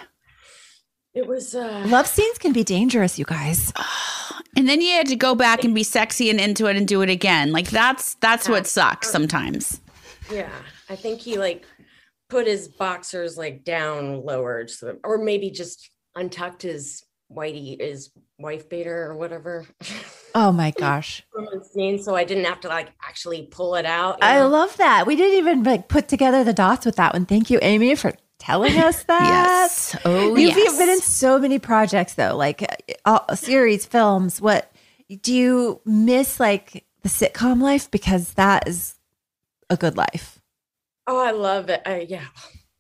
It 1.14 1.28
was. 1.28 1.54
uh 1.54 1.84
Love 1.88 2.08
scenes 2.08 2.38
can 2.38 2.54
be 2.54 2.64
dangerous, 2.64 3.20
you 3.20 3.26
guys. 3.26 3.74
and 4.56 4.70
then 4.70 4.80
you 4.82 4.94
had 4.94 5.08
to 5.08 5.16
go 5.18 5.36
back 5.36 5.66
and 5.66 5.76
be 5.76 5.84
sexy 5.84 6.30
and 6.30 6.40
into 6.40 6.68
it 6.68 6.78
and 6.78 6.88
do 6.88 7.02
it 7.02 7.10
again 7.10 7.52
like 7.52 7.70
that's 7.70 8.14
that's 8.16 8.48
what 8.48 8.66
sucks 8.66 9.10
sometimes 9.12 9.82
Yeah, 10.32 10.50
I 10.90 10.96
think 10.96 11.20
he 11.20 11.38
like 11.38 11.66
put 12.30 12.48
his 12.48 12.68
boxers 12.70 13.38
like 13.38 13.64
down 13.66 14.24
lowered, 14.24 14.70
so, 14.70 14.98
or 15.04 15.18
maybe 15.18 15.50
just 15.52 15.90
untucked 16.16 16.62
his 16.62 17.04
whitey, 17.32 17.80
his 17.82 18.12
wife 18.40 18.70
beater 18.70 19.06
or 19.06 19.16
whatever. 19.16 19.66
Oh 20.34 20.52
my 20.52 20.72
gosh. 20.78 21.24
from 21.32 21.46
the 21.46 21.64
scene, 21.64 22.02
so 22.02 22.16
I 22.16 22.24
didn't 22.24 22.46
have 22.46 22.62
to 22.62 22.68
like 22.68 22.92
actually 23.02 23.48
pull 23.52 23.76
it 23.76 23.86
out. 23.86 24.18
I 24.22 24.40
know? 24.40 24.48
love 24.48 24.76
that. 24.78 25.06
We 25.06 25.16
didn't 25.16 25.38
even 25.38 25.64
like 25.64 25.88
put 25.88 26.08
together 26.08 26.44
the 26.44 26.54
dots 26.54 26.86
with 26.86 26.96
that 26.96 27.14
one. 27.14 27.26
Thank 27.26 27.50
you, 27.50 27.60
Amy, 27.62 27.96
for 27.96 28.14
telling 28.40 28.78
us 28.78 29.04
that. 29.04 29.22
yes 29.22 29.98
oh 30.06 30.36
You've 30.36 30.56
yes 30.58 30.78
been 30.78 30.90
in 30.90 31.02
so 31.02 31.38
many 31.40 31.60
projects 31.60 32.14
though, 32.14 32.36
like 32.36 32.66
uh, 33.06 33.36
series, 33.36 33.86
films. 33.86 34.42
What 34.42 34.72
do 35.22 35.34
you 35.34 35.82
miss 35.86 36.40
like 36.40 36.86
the 37.02 37.10
sitcom 37.10 37.62
life 37.62 37.90
because 37.92 38.34
that 38.34 38.68
is 38.68 38.96
a 39.70 39.78
good 39.78 39.98
life. 39.98 40.42
Oh, 41.08 41.20
I 41.20 41.32
love 41.32 41.70
it. 41.70 41.82
I, 41.86 42.06
yeah, 42.10 42.26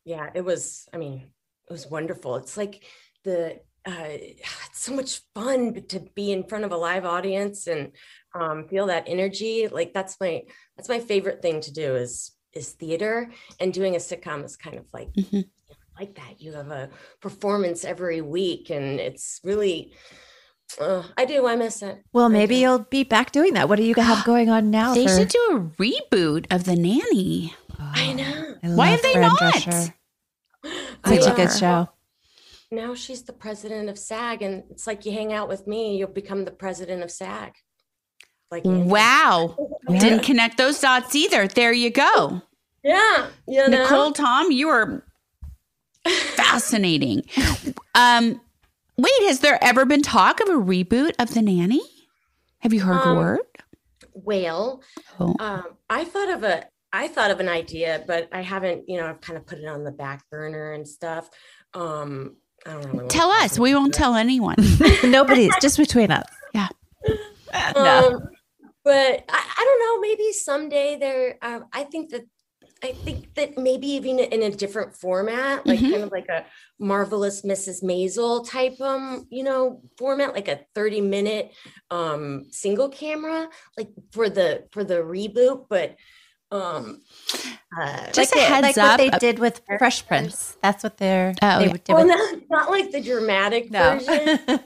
yeah. 0.05 0.29
It 0.33 0.41
was. 0.41 0.87
I 0.93 0.97
mean, 0.97 1.27
it 1.69 1.71
was 1.71 1.87
wonderful. 1.87 2.35
It's 2.35 2.57
like 2.57 2.83
the. 3.23 3.59
Uh, 3.89 4.07
it's 4.09 4.79
so 4.79 4.93
much 4.93 5.21
fun 5.33 5.81
to 5.87 5.99
be 6.13 6.31
in 6.31 6.43
front 6.43 6.63
of 6.63 6.71
a 6.71 6.77
live 6.77 7.05
audience 7.05 7.65
and 7.65 7.91
um, 8.35 8.67
feel 8.67 8.85
that 8.85 9.05
energy. 9.07 9.67
Like 9.67 9.93
that's 9.93 10.15
my 10.21 10.43
that's 10.77 10.89
my 10.89 10.99
favorite 10.99 11.41
thing 11.41 11.59
to 11.61 11.73
do 11.73 11.95
is 11.95 12.31
is 12.53 12.71
theater 12.73 13.31
and 13.59 13.73
doing 13.73 13.95
a 13.95 13.99
sitcom 13.99 14.43
is 14.45 14.55
kind 14.55 14.77
of 14.77 14.85
like 14.93 15.09
like 15.99 16.13
that. 16.15 16.39
You 16.39 16.53
have 16.53 16.69
a 16.69 16.89
performance 17.19 17.83
every 17.83 18.21
week, 18.21 18.69
and 18.69 18.99
it's 18.99 19.39
really 19.43 19.93
Oh, 20.79 21.03
I 21.17 21.25
do. 21.25 21.47
I 21.47 21.55
miss 21.55 21.81
it. 21.81 22.03
Well, 22.13 22.29
maybe 22.29 22.57
you'll 22.57 22.79
be 22.79 23.03
back 23.03 23.31
doing 23.31 23.55
that. 23.55 23.67
What 23.67 23.77
do 23.77 23.83
you 23.83 23.95
have 23.95 24.23
going 24.33 24.49
on 24.49 24.69
now? 24.69 24.93
They 24.93 25.07
for- 25.07 25.17
should 25.17 25.29
do 25.29 25.47
a 25.51 25.59
reboot 25.81 26.45
of 26.51 26.65
The 26.65 26.75
Nanny. 26.75 27.55
I 27.79 28.13
know. 28.13 28.55
I 28.61 28.67
Why 28.67 28.75
love 28.75 28.89
have 28.89 29.01
they 29.01 29.13
Fran 29.13 29.21
not? 29.23 29.39
Drescher. 29.39 29.93
Such 31.05 31.25
a 31.25 31.31
uh, 31.31 31.35
good 31.35 31.51
show. 31.51 31.89
Now 32.71 32.93
she's 32.93 33.23
the 33.23 33.33
president 33.33 33.89
of 33.89 33.97
SAG, 33.97 34.41
and 34.43 34.63
it's 34.69 34.85
like 34.85 35.05
you 35.05 35.11
hang 35.11 35.33
out 35.33 35.49
with 35.49 35.65
me, 35.65 35.97
you'll 35.97 36.09
become 36.09 36.45
the 36.45 36.51
president 36.51 37.01
of 37.03 37.09
SAG. 37.09 37.53
Like 38.51 38.63
Wow. 38.65 39.55
Yeah. 39.87 39.99
Didn't 39.99 40.23
connect 40.23 40.57
those 40.57 40.79
dots 40.79 41.15
either. 41.15 41.47
There 41.47 41.73
you 41.73 41.89
go. 41.89 42.41
Yeah, 42.83 43.27
you 43.47 43.67
know? 43.67 43.83
Nicole 43.83 44.11
Tom, 44.11 44.51
you 44.51 44.69
are 44.69 45.03
fascinating. 46.07 47.23
um, 47.95 48.39
wait, 48.97 49.23
has 49.27 49.39
there 49.41 49.61
ever 49.63 49.85
been 49.85 50.01
talk 50.01 50.39
of 50.39 50.49
a 50.49 50.53
reboot 50.53 51.11
of 51.19 51.33
The 51.33 51.41
Nanny? 51.41 51.81
Have 52.59 52.73
you 52.73 52.81
heard 52.81 53.01
Um, 53.01 53.17
word? 53.17 53.39
Whale. 54.13 54.81
Oh. 55.19 55.35
Um, 55.39 55.63
I 55.89 56.03
thought 56.05 56.29
of 56.29 56.43
a 56.43 56.65
I 56.91 57.07
thought 57.07 57.29
of 57.31 57.39
an 57.39 57.47
idea, 57.49 58.03
but 58.07 58.27
I 58.31 58.41
haven't, 58.41 58.89
you 58.89 58.97
know, 58.97 59.05
I've 59.05 59.21
kind 59.21 59.37
of 59.37 59.45
put 59.45 59.59
it 59.59 59.67
on 59.67 59.83
the 59.83 59.91
back 59.91 60.27
burner 60.31 60.71
and 60.73 60.87
stuff. 60.87 61.29
Um, 61.75 62.37
I 62.65 62.73
don't 62.73 62.91
really 62.93 63.07
Tell 63.07 63.29
us. 63.31 63.57
We 63.59 63.73
won't 63.73 63.93
tell 63.93 64.15
anyone. 64.15 64.55
Nobody, 65.03 65.45
it's 65.45 65.59
just 65.61 65.77
between 65.77 66.11
us. 66.11 66.27
Yeah. 66.53 66.67
Um, 67.75 68.29
but 68.83 69.23
I, 69.29 69.43
I 69.57 69.63
don't 69.65 69.79
know. 69.79 69.99
Maybe 70.01 70.31
someday 70.33 70.97
there. 70.99 71.37
Um, 71.41 71.65
I 71.73 71.83
think 71.83 72.11
that 72.11 72.21
I 72.81 72.93
think 72.93 73.33
that 73.35 73.57
maybe 73.57 73.87
even 73.87 74.19
in 74.19 74.41
a 74.43 74.49
different 74.49 74.95
format, 74.95 75.65
like 75.67 75.79
Mhm. 75.79 75.91
kind 75.91 76.03
of 76.03 76.11
like 76.11 76.29
a 76.29 76.45
marvelous 76.79 77.41
Mrs. 77.41 77.83
Maisel 77.83 78.47
type, 78.47 78.79
um, 78.79 79.27
you 79.29 79.43
know, 79.43 79.81
format, 79.97 80.33
like 80.33 80.47
a 80.47 80.61
thirty 80.75 81.01
minute, 81.01 81.51
um, 81.91 82.45
single 82.51 82.87
camera, 82.89 83.49
like 83.77 83.89
for 84.11 84.29
the 84.29 84.65
for 84.71 84.83
the 84.85 84.95
reboot. 84.95 85.65
But 85.69 85.95
um, 86.51 87.01
uh, 87.79 88.11
Just 88.11 88.35
like 88.35 88.43
a 88.43 88.47
heads 88.47 88.63
like 88.63 88.77
up. 88.77 88.99
what 88.99 89.11
they 89.11 89.17
did 89.19 89.37
with 89.37 89.61
Fresh 89.77 90.07
Prince. 90.07 90.57
That's 90.63 90.83
what 90.83 90.97
they're. 90.97 91.35
Oh, 91.41 91.59
they 91.59 91.67
yeah. 91.67 91.73
did 91.73 91.89
well, 91.89 92.07
with- 92.07 92.17
not, 92.17 92.41
not 92.49 92.71
like 92.71 92.91
the 92.91 93.01
dramatic 93.01 93.69
No. 93.69 93.99
version. 93.99 94.39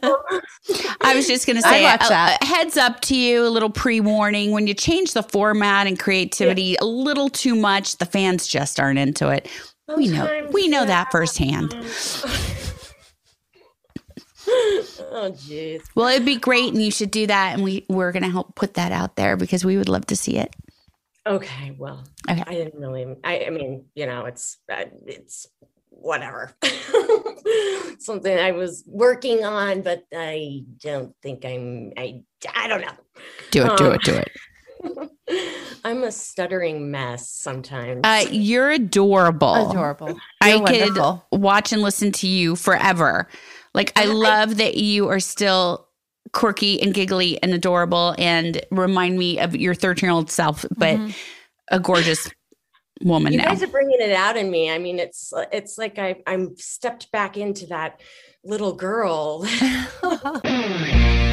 I 1.01 1.13
was 1.15 1.27
just 1.27 1.45
going 1.45 1.57
to 1.61 1.61
say, 1.61 1.83
a, 1.83 1.97
that. 1.97 2.37
a 2.41 2.45
heads 2.45 2.77
up 2.77 3.01
to 3.01 3.15
you, 3.15 3.45
a 3.45 3.49
little 3.49 3.69
pre 3.69 3.99
warning. 3.99 4.51
When 4.51 4.65
you 4.67 4.73
change 4.73 5.13
the 5.13 5.23
format 5.23 5.87
and 5.87 5.99
creativity 5.99 6.77
a 6.79 6.85
little 6.85 7.29
too 7.29 7.55
much, 7.55 7.97
the 7.97 8.05
fans 8.05 8.47
just 8.47 8.79
aren't 8.79 8.99
into 8.99 9.27
it. 9.29 9.49
we 9.97 10.07
know, 10.07 10.47
we 10.53 10.69
know 10.69 10.81
yeah. 10.81 10.85
that 10.85 11.11
firsthand. 11.11 11.73
oh, 14.47 15.31
jeez. 15.35 15.81
Well, 15.95 16.07
it'd 16.07 16.25
be 16.25 16.37
great, 16.37 16.73
and 16.73 16.81
you 16.81 16.91
should 16.91 17.11
do 17.11 17.27
that. 17.27 17.55
And 17.55 17.63
we 17.63 17.85
we're 17.89 18.13
going 18.13 18.23
to 18.23 18.29
help 18.29 18.55
put 18.55 18.75
that 18.75 18.93
out 18.93 19.17
there 19.17 19.35
because 19.35 19.65
we 19.65 19.75
would 19.77 19.89
love 19.89 20.05
to 20.07 20.15
see 20.15 20.37
it. 20.37 20.55
Okay, 21.25 21.75
well, 21.77 22.03
Okay. 22.29 22.43
I 22.45 22.53
didn't 22.53 22.79
really. 22.79 23.15
I, 23.23 23.45
I 23.45 23.49
mean, 23.49 23.85
you 23.95 24.05
know, 24.05 24.25
it's 24.25 24.57
uh, 24.71 24.85
it's 25.05 25.47
whatever. 25.89 26.51
Something 27.99 28.37
I 28.37 28.51
was 28.51 28.83
working 28.87 29.45
on, 29.45 29.81
but 29.81 30.03
I 30.13 30.63
don't 30.81 31.15
think 31.21 31.45
I'm. 31.45 31.91
I 31.97 32.23
I 32.53 32.67
don't 32.67 32.81
know. 32.81 32.91
Do 33.51 33.65
it, 33.65 33.77
do 33.77 33.85
Um, 33.85 33.93
it, 33.93 34.01
do 34.03 34.13
it. 34.15 34.31
I'm 35.85 36.03
a 36.03 36.11
stuttering 36.11 36.91
mess 36.91 37.29
sometimes. 37.29 38.01
Uh, 38.03 38.25
you're 38.29 38.69
adorable. 38.71 39.69
Adorable. 39.71 40.17
I 40.41 40.55
You're 40.55 40.65
could 40.67 40.79
wonderful. 40.81 41.25
watch 41.31 41.71
and 41.71 41.81
listen 41.81 42.11
to 42.13 42.27
you 42.27 42.55
forever. 42.57 43.29
Like 43.73 43.93
I 43.95 44.05
love 44.05 44.57
that 44.57 44.75
you 44.75 45.07
are 45.09 45.19
still 45.19 45.87
quirky 46.33 46.81
and 46.81 46.93
giggly 46.93 47.41
and 47.41 47.53
adorable 47.53 48.15
and 48.17 48.61
remind 48.71 49.17
me 49.17 49.39
of 49.39 49.55
your 49.55 49.73
13 49.73 50.07
year 50.07 50.13
old 50.13 50.29
self, 50.29 50.65
but 50.77 50.99
a 51.69 51.79
gorgeous 51.79 52.29
woman 53.01 53.33
you 53.33 53.39
now. 53.39 53.45
guys 53.45 53.63
are 53.63 53.67
bringing 53.67 53.99
it 53.99 54.11
out 54.11 54.37
in 54.37 54.49
me. 54.51 54.71
I 54.71 54.77
mean, 54.77 54.99
it's 54.99 55.33
it's 55.51 55.77
like 55.77 55.97
I 55.99 56.21
I'm 56.27 56.55
stepped 56.57 57.11
back 57.11 57.37
into 57.37 57.67
that 57.67 58.01
little 58.43 58.73
girl. 58.73 59.45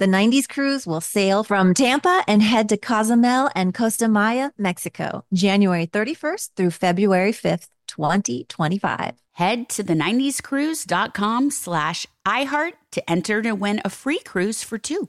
The 0.00 0.06
90s 0.06 0.48
cruise 0.48 0.86
will 0.86 1.02
sail 1.02 1.44
from 1.44 1.74
Tampa 1.74 2.24
and 2.26 2.42
head 2.42 2.70
to 2.70 2.78
Cozumel 2.78 3.50
and 3.54 3.74
Costa 3.74 4.08
Maya, 4.08 4.48
Mexico, 4.56 5.26
January 5.34 5.86
31st 5.86 6.52
through 6.56 6.70
February 6.70 7.32
5th, 7.32 7.68
2025. 7.86 9.16
Head 9.32 9.68
to 9.68 9.82
the 9.82 9.92
90scruise.com 9.92 11.50
slash 11.50 12.06
iHeart 12.26 12.72
to 12.92 13.10
enter 13.10 13.42
to 13.42 13.52
win 13.52 13.82
a 13.84 13.90
free 13.90 14.20
cruise 14.20 14.62
for 14.62 14.78
two. 14.78 15.08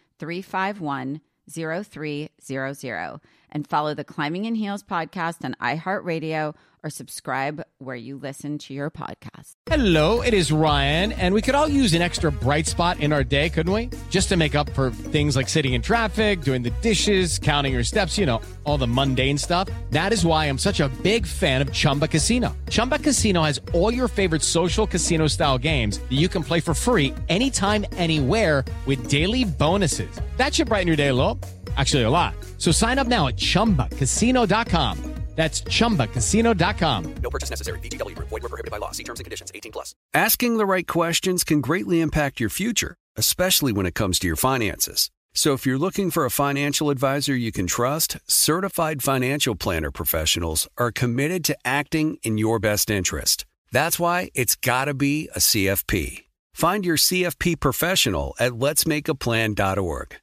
351 0.21 1.19
0300. 1.49 3.19
And 3.51 3.67
follow 3.67 3.93
the 3.93 4.03
Climbing 4.03 4.45
in 4.45 4.55
Heels 4.55 4.83
podcast 4.83 5.43
on 5.43 5.55
iHeartRadio 5.61 6.55
or 6.83 6.89
subscribe 6.89 7.61
where 7.77 7.95
you 7.95 8.17
listen 8.17 8.57
to 8.57 8.73
your 8.73 8.89
podcast. 8.89 9.55
Hello, 9.67 10.21
it 10.21 10.33
is 10.33 10.51
Ryan, 10.51 11.11
and 11.11 11.33
we 11.33 11.41
could 11.41 11.53
all 11.53 11.67
use 11.67 11.93
an 11.93 12.01
extra 12.01 12.31
bright 12.31 12.65
spot 12.65 12.99
in 12.99 13.13
our 13.13 13.23
day, 13.23 13.49
couldn't 13.49 13.71
we? 13.71 13.89
Just 14.09 14.29
to 14.29 14.37
make 14.37 14.55
up 14.55 14.69
for 14.71 14.89
things 14.89 15.35
like 15.35 15.47
sitting 15.47 15.73
in 15.73 15.81
traffic, 15.81 16.41
doing 16.41 16.63
the 16.63 16.71
dishes, 16.81 17.37
counting 17.37 17.73
your 17.73 17.83
steps, 17.83 18.17
you 18.17 18.25
know, 18.25 18.41
all 18.63 18.77
the 18.79 18.87
mundane 18.87 19.37
stuff. 19.37 19.69
That 19.91 20.11
is 20.11 20.25
why 20.25 20.45
I'm 20.45 20.57
such 20.57 20.79
a 20.79 20.89
big 21.03 21.27
fan 21.27 21.61
of 21.61 21.71
Chumba 21.71 22.07
Casino. 22.07 22.55
Chumba 22.69 22.97
Casino 22.97 23.43
has 23.43 23.61
all 23.73 23.93
your 23.93 24.07
favorite 24.07 24.41
social 24.41 24.87
casino 24.87 25.27
style 25.27 25.59
games 25.59 25.99
that 25.99 26.17
you 26.17 26.27
can 26.27 26.43
play 26.43 26.61
for 26.61 26.73
free 26.73 27.13
anytime, 27.29 27.85
anywhere 27.93 28.65
with 28.87 29.07
daily 29.07 29.43
bonuses. 29.43 30.19
That 30.37 30.55
should 30.55 30.67
brighten 30.67 30.87
your 30.87 30.97
day 30.97 31.09
a 31.09 31.13
little. 31.13 31.39
Actually, 31.77 32.03
a 32.03 32.09
lot. 32.09 32.33
So 32.57 32.71
sign 32.71 32.99
up 32.99 33.07
now 33.07 33.27
at 33.27 33.37
chumbacasino.com. 33.37 35.11
That's 35.35 35.61
chumbacasino.com. 35.61 37.15
No 37.23 37.29
purchase 37.29 37.49
necessary. 37.49 37.79
VGW 37.79 38.15
Group. 38.15 38.29
Void 38.29 38.43
were 38.43 38.49
prohibited 38.49 38.69
by 38.71 38.77
law. 38.77 38.91
See 38.91 39.03
terms 39.03 39.19
and 39.19 39.25
conditions. 39.25 39.51
18 39.55 39.71
plus. 39.71 39.95
Asking 40.13 40.57
the 40.57 40.65
right 40.65 40.85
questions 40.85 41.43
can 41.43 41.61
greatly 41.61 42.01
impact 42.01 42.39
your 42.39 42.49
future, 42.49 42.95
especially 43.15 43.71
when 43.71 43.85
it 43.85 43.95
comes 43.95 44.19
to 44.19 44.27
your 44.27 44.35
finances. 44.35 45.09
So 45.33 45.53
if 45.53 45.65
you're 45.65 45.77
looking 45.77 46.11
for 46.11 46.25
a 46.25 46.29
financial 46.29 46.89
advisor 46.89 47.33
you 47.33 47.53
can 47.53 47.65
trust, 47.65 48.17
certified 48.27 49.01
financial 49.01 49.55
planner 49.55 49.89
professionals 49.89 50.67
are 50.77 50.91
committed 50.91 51.45
to 51.45 51.57
acting 51.63 52.17
in 52.23 52.37
your 52.37 52.59
best 52.59 52.89
interest. 52.89 53.45
That's 53.71 53.97
why 53.97 54.29
it's 54.35 54.57
got 54.57 54.85
to 54.85 54.93
be 54.93 55.29
a 55.33 55.39
CFP. 55.39 56.25
Find 56.53 56.85
your 56.85 56.97
CFP 56.97 57.61
professional 57.61 58.35
at 58.37 58.51
letsmakeaplan.org. 58.51 60.17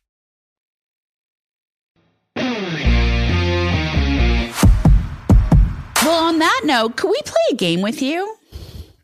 Well, 6.09 6.25
on 6.25 6.39
that 6.39 6.63
note, 6.65 6.97
could 6.97 7.11
we 7.11 7.21
play 7.23 7.43
a 7.51 7.55
game 7.55 7.83
with 7.83 8.01
you? 8.01 8.35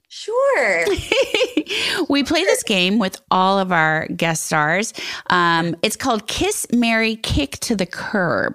Sure. 0.09 0.87
we 2.09 2.25
play 2.25 2.45
this 2.45 2.63
game 2.63 2.99
with 2.99 3.21
all 3.31 3.59
of 3.59 3.73
our 3.73 4.07
guest 4.09 4.47
stars. 4.47 4.95
Um, 5.29 5.77
it's 5.83 5.97
called 5.97 6.27
Kiss, 6.29 6.67
Mary, 6.73 7.17
Kick 7.17 7.59
to 7.59 7.77
the 7.77 7.85
Curb. 7.85 8.55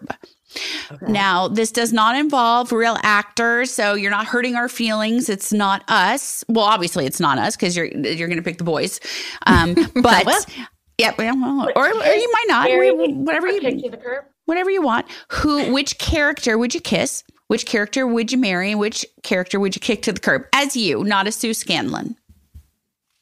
Now, 1.07 1.47
this 1.47 1.71
does 1.71 1.93
not 1.93 2.15
involve 2.15 2.71
real 2.71 2.97
actors, 3.03 3.69
so 3.69 3.93
you're 3.93 4.09
not 4.09 4.25
hurting 4.25 4.55
our 4.55 4.67
feelings. 4.67 5.29
It's 5.29 5.53
not 5.53 5.83
us. 5.87 6.43
Well, 6.49 6.65
obviously, 6.65 7.05
it's 7.05 7.19
not 7.19 7.37
us 7.37 7.55
because 7.55 7.77
you're 7.77 7.85
you're 7.85 8.27
going 8.27 8.39
to 8.39 8.43
pick 8.43 8.57
the 8.57 8.63
boys. 8.63 8.99
Um, 9.45 9.75
but 10.01 10.25
yeah, 10.97 11.13
well, 11.19 11.69
or, 11.75 11.87
or 11.87 11.91
you 11.93 12.31
might 12.33 12.45
not. 12.47 12.67
Mary, 12.67 12.91
whatever 13.13 13.47
you 13.47 13.61
kick 13.61 13.77
to 13.83 13.91
the 13.91 13.97
curb? 13.97 14.25
whatever 14.45 14.71
you 14.71 14.81
want. 14.81 15.05
Who, 15.33 15.71
which 15.71 15.99
character 15.99 16.57
would 16.57 16.73
you 16.73 16.81
kiss? 16.81 17.23
Which 17.49 17.65
character 17.65 18.05
would 18.07 18.31
you 18.31 18.37
marry? 18.37 18.71
And 18.71 18.79
which 18.79 19.03
character 19.23 19.59
would 19.59 19.75
you 19.75 19.79
kick 19.81 20.03
to 20.03 20.11
the 20.13 20.19
curb? 20.19 20.43
As 20.53 20.75
you, 20.75 21.03
not 21.03 21.25
as 21.27 21.35
Sue 21.35 21.53
Scanlon. 21.55 22.15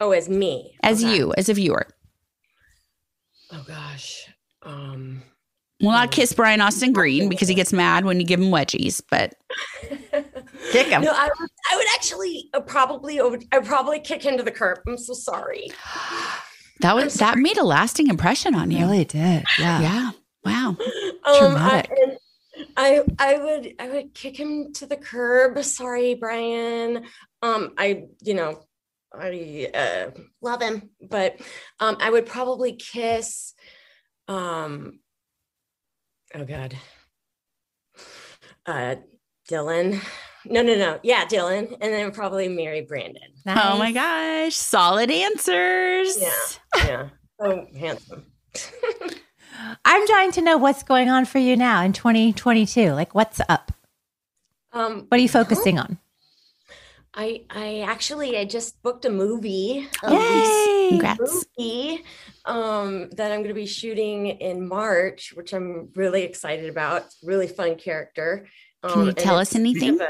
Oh, 0.02 0.12
as 0.12 0.28
me. 0.30 0.76
As 0.84 1.02
you, 1.02 1.34
as 1.38 1.48
a 1.50 1.54
viewer. 1.54 1.88
Oh 3.54 3.64
gosh. 3.66 4.28
Um 4.64 5.24
Well, 5.82 5.92
not 5.92 6.12
kiss 6.12 6.34
Brian 6.34 6.60
Austin 6.60 6.92
Green 6.92 7.30
because 7.30 7.48
he 7.48 7.56
gets 7.56 7.72
mad 7.72 8.04
when 8.04 8.20
you 8.20 8.26
give 8.26 8.42
him 8.42 8.48
wedgies, 8.52 9.02
but 9.10 9.34
kick 10.72 10.88
him. 10.88 11.04
No, 11.04 11.14
I 11.16 11.30
would, 11.40 11.50
I 11.72 11.76
would 11.78 11.88
actually 11.96 12.50
uh, 12.54 12.60
probably 12.60 13.22
over, 13.22 13.40
I 13.54 13.60
would 13.60 13.68
probably 13.68 14.00
kick 14.02 14.24
him 14.24 14.36
to 14.38 14.44
the 14.44 14.52
curb. 14.52 14.80
I'm 14.88 14.98
so 14.98 15.14
sorry. 15.14 15.68
That 16.82 16.96
was 16.96 17.16
that 17.16 17.40
made 17.40 17.58
a 17.58 17.64
lasting 17.66 18.06
impression 18.08 18.54
on 18.54 18.70
you. 18.70 18.78
really 18.86 19.04
did. 19.04 19.44
Yeah. 19.58 19.80
Yeah. 19.82 20.12
Wow. 20.46 20.68
Um, 20.70 20.78
I, 21.26 21.38
Traumatic. 21.40 21.92
and 22.04 22.18
I 22.76 23.04
I 23.20 23.38
would 23.38 23.76
I 23.80 23.90
would 23.90 24.14
kick 24.14 24.40
him 24.40 24.74
to 24.74 24.86
the 24.86 24.98
curb. 24.98 25.64
Sorry, 25.64 26.16
Brian. 26.16 27.06
Um, 27.42 27.74
I 27.78 28.06
you 28.22 28.34
know 28.34 28.64
I 29.14 29.70
uh, 29.74 30.20
love 30.42 30.62
him, 30.62 30.90
but 31.02 31.40
um, 31.80 31.98
I 32.00 32.10
would 32.10 32.26
probably 32.26 32.74
kiss. 32.74 33.54
Um, 34.28 35.00
oh 36.36 36.46
God. 36.46 36.76
Uh, 38.66 38.96
Dylan. 39.50 40.02
No, 40.46 40.62
no, 40.62 40.76
no. 40.76 41.00
Yeah, 41.04 41.26
Dylan, 41.26 41.72
and 41.82 41.94
then 41.94 42.12
probably 42.12 42.48
marry 42.48 42.82
Brandon. 42.82 43.34
Oh 43.46 43.78
my 43.78 43.92
gosh. 43.92 44.56
Solid 44.56 45.10
answers. 45.10 46.22
Yeah, 46.22 46.86
yeah. 46.86 47.10
Oh, 47.40 47.66
handsome. 47.78 48.26
I'm 49.86 50.08
trying 50.08 50.32
to 50.34 50.42
know 50.42 50.58
what's 50.58 50.84
going 50.84 51.10
on 51.10 51.26
for 51.26 51.40
you 51.40 51.56
now 51.56 51.84
in 51.84 51.94
2022. 51.94 52.92
Like, 52.94 53.16
what's 53.16 53.40
up? 53.50 53.72
Um, 54.74 55.06
What 55.10 55.18
are 55.18 55.22
you 55.22 55.30
focusing 55.30 55.80
on? 55.80 55.98
I 57.14 57.44
I 57.50 57.80
actually 57.88 58.38
I 58.38 58.46
just 58.46 58.82
booked 58.84 59.06
a 59.06 59.10
movie. 59.10 59.88
a 60.04 60.12
Yay! 60.14 60.88
Congrats. 60.90 61.46
movie 61.58 62.04
um, 62.46 63.10
that 63.12 63.32
I'm 63.32 63.40
going 63.40 63.48
to 63.48 63.54
be 63.56 63.66
shooting 63.66 64.28
in 64.28 64.68
March, 64.68 65.34
which 65.36 65.54
I'm 65.54 65.90
really 65.96 66.24
excited 66.24 66.70
about. 66.70 67.06
It's 67.06 67.24
a 67.24 67.28
really 67.28 67.48
fun 67.48 67.76
character. 67.76 68.48
Can 68.84 69.00
Um, 69.00 69.06
you 69.08 69.14
tell 69.14 69.40
it's 69.40 69.50
us 69.50 69.54
kind 69.54 69.66
of 69.68 69.72
anything? 69.76 70.02
a- 70.02 70.08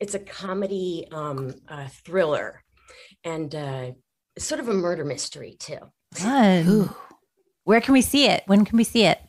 it's 0.00 0.14
a 0.14 0.18
comedy 0.18 1.06
um, 1.12 1.54
uh, 1.68 1.86
thriller, 2.04 2.62
and 3.24 3.54
uh, 3.54 3.90
it's 4.36 4.44
sort 4.46 4.60
of 4.60 4.68
a 4.68 4.74
murder 4.74 5.04
mystery 5.04 5.56
too. 5.58 5.78
Fun. 6.12 6.90
Where 7.64 7.80
can 7.80 7.92
we 7.92 8.02
see 8.02 8.26
it? 8.26 8.42
When 8.46 8.64
can 8.64 8.76
we 8.76 8.84
see 8.84 9.04
it? 9.04 9.20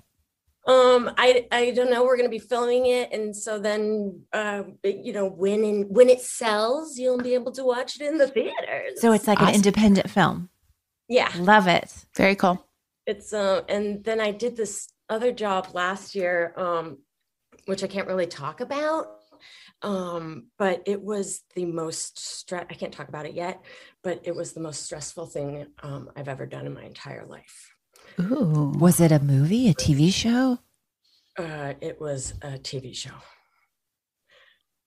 Um, 0.67 1.11
I 1.17 1.47
I 1.51 1.71
don't 1.71 1.89
know. 1.89 2.03
We're 2.03 2.17
going 2.17 2.29
to 2.29 2.37
be 2.37 2.39
filming 2.39 2.85
it, 2.85 3.11
and 3.11 3.35
so 3.35 3.57
then, 3.57 4.21
uh, 4.31 4.63
you 4.83 5.11
know, 5.11 5.25
when 5.25 5.63
in, 5.63 5.83
when 5.89 6.07
it 6.07 6.21
sells, 6.21 6.99
you'll 6.99 7.17
be 7.17 7.33
able 7.33 7.51
to 7.53 7.63
watch 7.63 7.99
it 7.99 8.07
in 8.07 8.19
the 8.19 8.27
theaters. 8.27 9.01
So 9.01 9.11
it's 9.11 9.27
like 9.27 9.41
an 9.41 9.55
independent 9.55 10.09
film. 10.09 10.49
yeah, 11.09 11.31
Love 11.37 11.67
it. 11.67 12.05
Very 12.15 12.35
cool. 12.35 12.63
it's 13.07 13.33
uh, 13.33 13.63
and 13.69 14.03
then 14.03 14.21
I 14.21 14.31
did 14.31 14.55
this 14.55 14.87
other 15.09 15.31
job 15.31 15.69
last 15.73 16.13
year, 16.13 16.53
um, 16.55 16.99
which 17.65 17.83
I 17.83 17.87
can't 17.87 18.07
really 18.07 18.27
talk 18.27 18.61
about. 18.61 19.07
Um, 19.81 20.49
but 20.59 20.83
it 20.85 21.01
was 21.01 21.41
the 21.55 21.65
most 21.65 22.19
stress. 22.19 22.67
I 22.69 22.75
can't 22.75 22.93
talk 22.93 23.09
about 23.09 23.25
it 23.25 23.33
yet, 23.33 23.63
but 24.03 24.21
it 24.25 24.35
was 24.35 24.53
the 24.53 24.59
most 24.59 24.83
stressful 24.83 25.25
thing 25.25 25.65
um, 25.81 26.11
I've 26.15 26.27
ever 26.27 26.45
done 26.45 26.67
in 26.67 26.73
my 26.75 26.83
entire 26.83 27.25
life. 27.25 27.75
Ooh. 28.19 28.73
Was 28.77 28.99
it 28.99 29.11
a 29.11 29.19
movie, 29.19 29.69
a 29.69 29.73
TV 29.73 30.11
show? 30.13 30.59
Uh, 31.37 31.73
it 31.81 31.99
was 32.01 32.33
a 32.41 32.51
TV 32.59 32.95
show. 32.95 33.11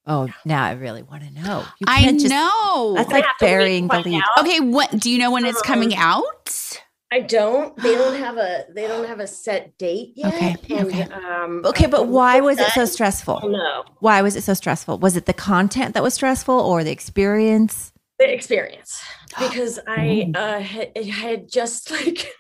Oh, 0.07 0.29
now 0.45 0.63
I 0.65 0.73
really 0.73 1.03
want 1.03 1.23
to 1.23 1.31
know. 1.33 1.65
You 1.81 1.87
I 1.89 2.01
can't 2.03 2.21
just- 2.21 2.31
know. 2.31 2.93
That's 2.97 3.11
like 3.11 3.23
gonna 3.23 3.27
have 3.27 3.39
to 3.39 3.45
wait 3.47 3.51
burying 3.51 3.89
the 3.89 4.01
lead. 4.01 4.23
out. 4.37 4.45
okay, 4.45 4.61
what 4.61 4.99
do 4.99 5.11
you 5.11 5.19
know 5.19 5.31
when 5.31 5.47
it's 5.47 5.63
coming 5.63 5.95
out? 5.97 6.81
I 7.11 7.21
don't. 7.21 7.75
They 7.77 7.95
don't 7.95 8.17
have 8.19 8.37
a. 8.37 8.65
They 8.75 8.87
don't 8.89 9.07
have 9.07 9.21
a 9.21 9.27
set 9.27 9.79
date 9.79 10.13
yet. 10.17 10.35
Okay, 10.35 10.57
and, 10.77 10.87
okay. 10.89 11.03
Um, 11.05 11.63
Okay, 11.65 11.87
but 11.87 12.09
why 12.09 12.41
was 12.41 12.59
it 12.59 12.69
so 12.73 12.85
stressful? 12.85 13.49
No, 13.49 13.85
Why 14.01 14.21
was 14.21 14.37
it 14.37 14.43
so 14.43 14.53
stressful? 14.53 14.99
Was 14.99 15.17
it 15.17 15.25
the 15.27 15.33
content 15.33 15.95
that 15.95 16.03
was 16.03 16.13
stressful 16.15 16.59
or 16.59 16.85
the 16.85 16.91
experience? 16.91 17.93
the 18.17 18.33
experience 18.33 19.03
because 19.41 19.81
I 19.89 20.31
uh, 20.37 20.61
had, 20.61 20.93
I 20.97 21.03
had 21.03 21.49
just 21.51 21.91
like, 21.91 22.33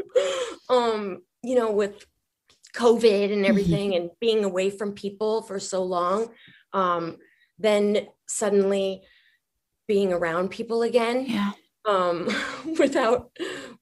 um, 0.68 1.22
you 1.42 1.56
know, 1.56 1.70
with 1.70 2.06
COVID 2.74 3.32
and 3.32 3.46
everything, 3.46 3.94
and 3.94 4.10
being 4.20 4.44
away 4.44 4.70
from 4.70 4.92
people 4.92 5.42
for 5.42 5.60
so 5.60 5.82
long, 5.82 6.28
um, 6.72 7.18
then 7.58 8.06
suddenly 8.26 9.02
being 9.86 10.12
around 10.12 10.50
people 10.50 10.82
again. 10.82 11.26
Yeah. 11.26 11.52
um 11.86 12.28
without 12.78 13.30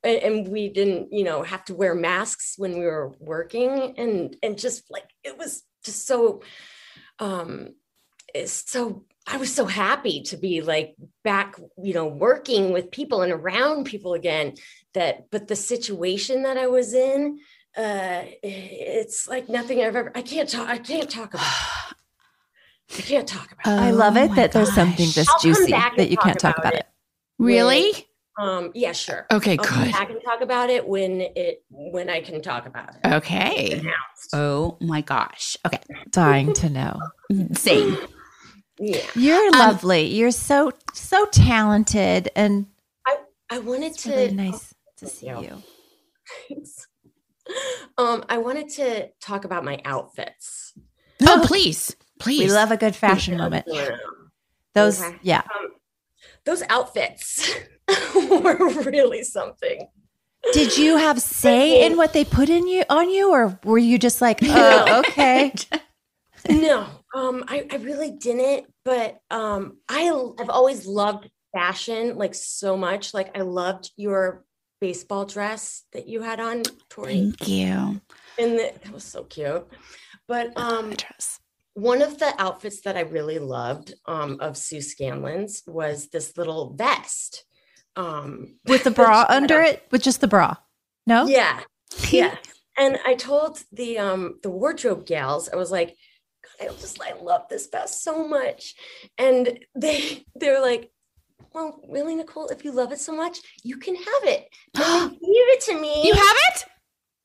and, 0.02 0.18
and 0.18 0.48
we 0.48 0.68
didn't 0.68 1.12
you 1.12 1.22
know 1.22 1.44
have 1.44 1.64
to 1.64 1.74
wear 1.74 1.94
masks 1.94 2.54
when 2.56 2.72
we 2.72 2.84
were 2.84 3.12
working 3.20 3.94
and 3.96 4.36
and 4.42 4.58
just 4.58 4.90
like 4.90 5.08
it 5.22 5.38
was 5.38 5.62
just 5.84 6.04
so 6.04 6.42
um 7.20 7.74
it's 8.34 8.68
so 8.68 9.04
i 9.26 9.36
was 9.36 9.54
so 9.54 9.66
happy 9.66 10.22
to 10.22 10.36
be 10.36 10.60
like 10.60 10.94
back 11.24 11.56
you 11.82 11.94
know 11.94 12.06
working 12.06 12.72
with 12.72 12.90
people 12.90 13.22
and 13.22 13.32
around 13.32 13.84
people 13.84 14.14
again 14.14 14.54
that 14.94 15.30
but 15.30 15.48
the 15.48 15.56
situation 15.56 16.42
that 16.42 16.56
i 16.56 16.66
was 16.66 16.92
in 16.94 17.38
uh 17.76 18.22
it's 18.42 19.26
like 19.28 19.48
nothing 19.48 19.78
i've 19.80 19.96
ever 19.96 20.12
i 20.14 20.22
can't 20.22 20.48
talk 20.48 20.68
i 20.76 20.78
can't 20.78 21.08
talk 21.10 21.32
about 21.34 21.46
it. 21.90 21.96
i 22.98 23.02
can't 23.02 23.28
talk 23.28 23.52
about 23.52 23.66
I 23.80 23.90
Oh 23.90 23.94
love 23.94 24.16
it 24.16 24.30
my 24.30 24.36
that 24.36 24.52
there's 24.52 24.74
something 24.74 25.06
gosh. 25.06 25.14
this 25.14 25.28
I'll 25.28 25.38
juicy 25.40 25.70
that 25.72 26.10
you 26.10 26.16
talk 26.16 26.24
can't 26.24 26.38
talk 26.38 26.58
about 26.58 26.72
about 26.72 26.74
it. 26.74 26.80
it. 26.80 26.86
Really? 27.38 27.80
it 27.90 28.06
um 28.38 28.70
yeah 28.74 28.92
sure 28.92 29.26
Okay, 29.30 29.56
I'll 29.58 29.64
good. 29.84 29.92
back 29.92 30.10
and 30.10 30.20
talk 30.24 30.40
about 30.40 30.70
it 30.70 30.88
when 30.88 31.20
it 31.20 31.62
when 31.70 32.08
i 32.08 32.20
can 32.22 32.40
talk 32.40 32.66
about 32.66 32.90
it 32.94 33.12
Okay. 33.12 33.82
Oh 34.32 34.78
my 34.80 35.02
gosh. 35.02 35.56
Okay. 35.66 35.78
Dying 36.10 36.54
to 36.54 36.70
know. 36.70 36.98
Same. 37.52 37.98
Yeah 38.84 39.06
You're 39.14 39.46
Um, 39.54 39.58
lovely. 39.60 40.06
You're 40.14 40.30
so 40.32 40.72
so 40.92 41.26
talented 41.26 42.30
and 42.34 42.66
i 43.06 43.16
i 43.50 43.58
wanted 43.60 43.92
it's 43.92 44.02
to 44.02 44.10
really 44.10 44.32
nice 44.34 44.74
to 44.98 45.06
see 45.06 45.26
Yeah. 45.26 45.40
you. 45.40 46.64
um 47.98 48.24
i 48.28 48.38
wanted 48.38 48.68
to 48.70 49.08
talk 49.20 49.44
about 49.44 49.64
my 49.64 49.80
outfits 49.84 50.72
Oh, 51.24 51.40
please, 51.46 51.94
please. 52.18 52.40
We 52.40 52.50
love 52.50 52.72
a 52.72 52.76
good 52.76 52.96
fashion 52.96 53.36
moment. 53.38 53.64
Those, 54.74 55.00
Okay. 55.00 55.16
yeah. 55.22 55.42
Um, 55.54 55.68
those 56.44 56.64
outfits 56.68 57.48
were 58.16 58.56
really 58.90 59.22
something. 59.22 59.86
Did 60.52 60.76
you 60.76 60.96
have 60.96 61.22
say 61.22 61.86
in 61.86 61.96
what 61.96 62.12
they 62.12 62.24
put 62.24 62.48
in 62.48 62.66
you 62.66 62.82
on 62.90 63.08
you, 63.08 63.30
or 63.30 63.56
were 63.62 63.78
you 63.78 63.98
just 64.00 64.20
like, 64.20 64.40
oh, 64.42 65.02
okay? 65.06 65.54
no, 66.48 66.86
um, 67.14 67.44
I, 67.48 67.66
I 67.70 67.76
really 67.76 68.10
didn't. 68.10 68.66
But 68.84 69.18
um, 69.30 69.78
I 69.88 70.00
have 70.38 70.50
always 70.50 70.86
loved 70.86 71.30
fashion 71.54 72.16
like 72.16 72.34
so 72.34 72.76
much. 72.76 73.14
Like 73.14 73.36
I 73.36 73.42
loved 73.42 73.90
your 73.96 74.44
baseball 74.80 75.24
dress 75.24 75.84
that 75.92 76.08
you 76.08 76.22
had 76.22 76.40
on, 76.40 76.62
Tori. 76.90 77.14
Thank 77.14 77.48
you. 77.48 78.00
and 78.38 78.58
the, 78.58 78.74
it 78.74 78.92
was 78.92 79.04
so 79.04 79.24
cute. 79.24 79.66
But 80.26 80.56
um, 80.56 80.94
one 81.74 82.02
of 82.02 82.18
the 82.18 82.34
outfits 82.38 82.80
that 82.82 82.96
I 82.96 83.00
really 83.02 83.38
loved 83.38 83.94
um, 84.06 84.38
of 84.40 84.56
Sue 84.56 84.80
Scanlon's 84.80 85.62
was 85.66 86.08
this 86.08 86.36
little 86.36 86.74
vest. 86.74 87.44
Um, 87.96 88.56
With 88.66 88.84
the 88.84 88.90
bra 88.90 89.26
under 89.28 89.60
it, 89.62 89.86
with 89.90 90.02
just 90.02 90.20
the 90.20 90.28
bra? 90.28 90.56
No. 91.06 91.26
yeah, 91.26 91.60
yeah. 92.10 92.36
And 92.78 92.98
I 93.04 93.14
told 93.14 93.58
the 93.70 93.98
um 93.98 94.38
the 94.42 94.50
wardrobe 94.50 95.04
gals, 95.04 95.48
I 95.52 95.56
was 95.56 95.70
like, 95.70 95.96
God, 96.42 96.68
I 96.68 96.80
just 96.80 97.00
I 97.00 97.14
love 97.20 97.42
this 97.48 97.68
vest 97.68 98.02
so 98.02 98.26
much, 98.26 98.74
and 99.18 99.58
they 99.74 100.24
they're 100.34 100.60
like. 100.60 100.90
Well, 101.54 101.82
really, 101.86 102.14
Nicole, 102.14 102.46
if 102.46 102.64
you 102.64 102.72
love 102.72 102.92
it 102.92 102.98
so 102.98 103.12
much, 103.14 103.40
you 103.62 103.76
can 103.76 103.94
have 103.94 104.22
it. 104.22 104.48
And 104.74 105.10
they 105.10 105.16
gave 105.18 105.18
it 105.20 105.60
to 105.62 105.78
me. 105.78 106.06
You 106.06 106.14
have 106.14 106.36
it? 106.50 106.64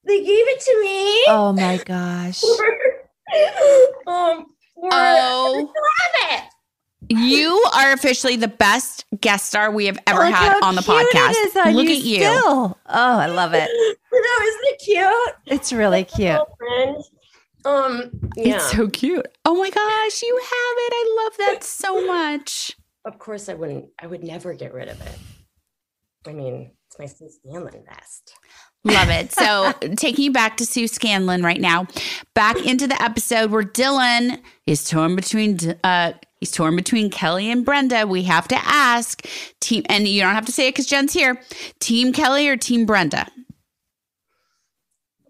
They 0.05 0.18
gave 0.20 0.47
it 0.49 0.59
to 0.59 0.82
me. 0.82 1.24
Oh 1.30 1.53
my 1.53 1.78
gosh. 1.78 2.43
um, 4.07 4.45
for, 4.76 4.89
Oh. 4.91 5.72
Have 6.20 6.43
it. 6.43 6.49
You 7.09 7.63
are 7.74 7.93
officially 7.93 8.36
the 8.36 8.47
best 8.47 9.05
guest 9.22 9.45
star 9.45 9.72
we 9.72 9.86
have 9.86 9.99
ever 10.07 10.26
Look 10.26 10.34
had 10.34 10.61
on 10.61 10.76
the 10.76 10.82
podcast. 10.82 11.65
On 11.65 11.74
Look 11.74 11.86
you 11.86 11.91
at 11.91 12.03
you. 12.03 12.18
Still. 12.18 12.78
Oh, 12.88 13.18
I 13.18 13.28
love 13.28 13.53
it. 13.53 13.70
No, 14.09 14.45
isn't 14.45 14.61
it 14.63 14.80
cute? 14.84 15.36
It's 15.45 15.72
really 15.72 16.03
cute. 16.03 16.41
Um, 17.66 18.12
yeah. 18.36 18.55
It's 18.55 18.72
so 18.72 18.88
cute. 18.88 19.28
Oh 19.45 19.55
my 19.55 19.70
gosh, 19.70 20.22
you 20.22 20.36
have 20.38 20.78
it. 20.78 20.93
I 20.95 21.24
love 21.24 21.38
that 21.38 21.64
so 21.64 22.05
much. 22.05 22.76
of 23.05 23.20
course, 23.20 23.49
I 23.49 23.53
wouldn't. 23.53 23.86
I 23.99 24.08
would 24.08 24.24
never 24.24 24.53
get 24.53 24.74
rid 24.74 24.89
of 24.89 24.99
it. 25.01 25.18
I 26.28 26.34
mean, 26.34 26.72
it's 26.88 26.99
my 26.99 27.05
Sue 27.05 27.30
Scanlon 27.30 27.84
vest. 27.88 28.34
Love 28.84 29.10
it. 29.10 29.34
So, 29.34 29.72
taking 29.97 30.26
you 30.26 30.32
back 30.32 30.58
to 30.58 30.66
Sue 30.66 30.88
Scanlon 30.88 31.41
right 31.43 31.60
now, 31.60 31.88
back 32.34 32.58
into 32.66 32.88
the 32.88 33.01
episode 33.01 33.51
where 33.51 33.64
Dylan 33.64 34.41
is 34.66 34.88
torn 34.88 35.16
between 35.16 35.58
uh 35.84 36.14
he's 36.39 36.51
torn 36.51 36.76
between 36.76 37.10
Kelly 37.10 37.49
and 37.49 37.66
Brenda. 37.66 38.05
We 38.08 38.24
have 38.24 38.47
to 38.49 38.58
ask 38.64 39.26
team 39.60 39.84
and 39.89 40.08
you 40.08 40.22
don't 40.22 40.36
have 40.36 40.45
to 40.45 40.51
say 40.51 40.68
it 40.68 40.76
cuz 40.76 40.86
Jen's 40.86 41.14
here. 41.14 41.41
Team 41.80 42.14
Kelly 42.14 42.47
or 42.47 42.55
team 42.55 42.86
Brenda? 42.86 43.28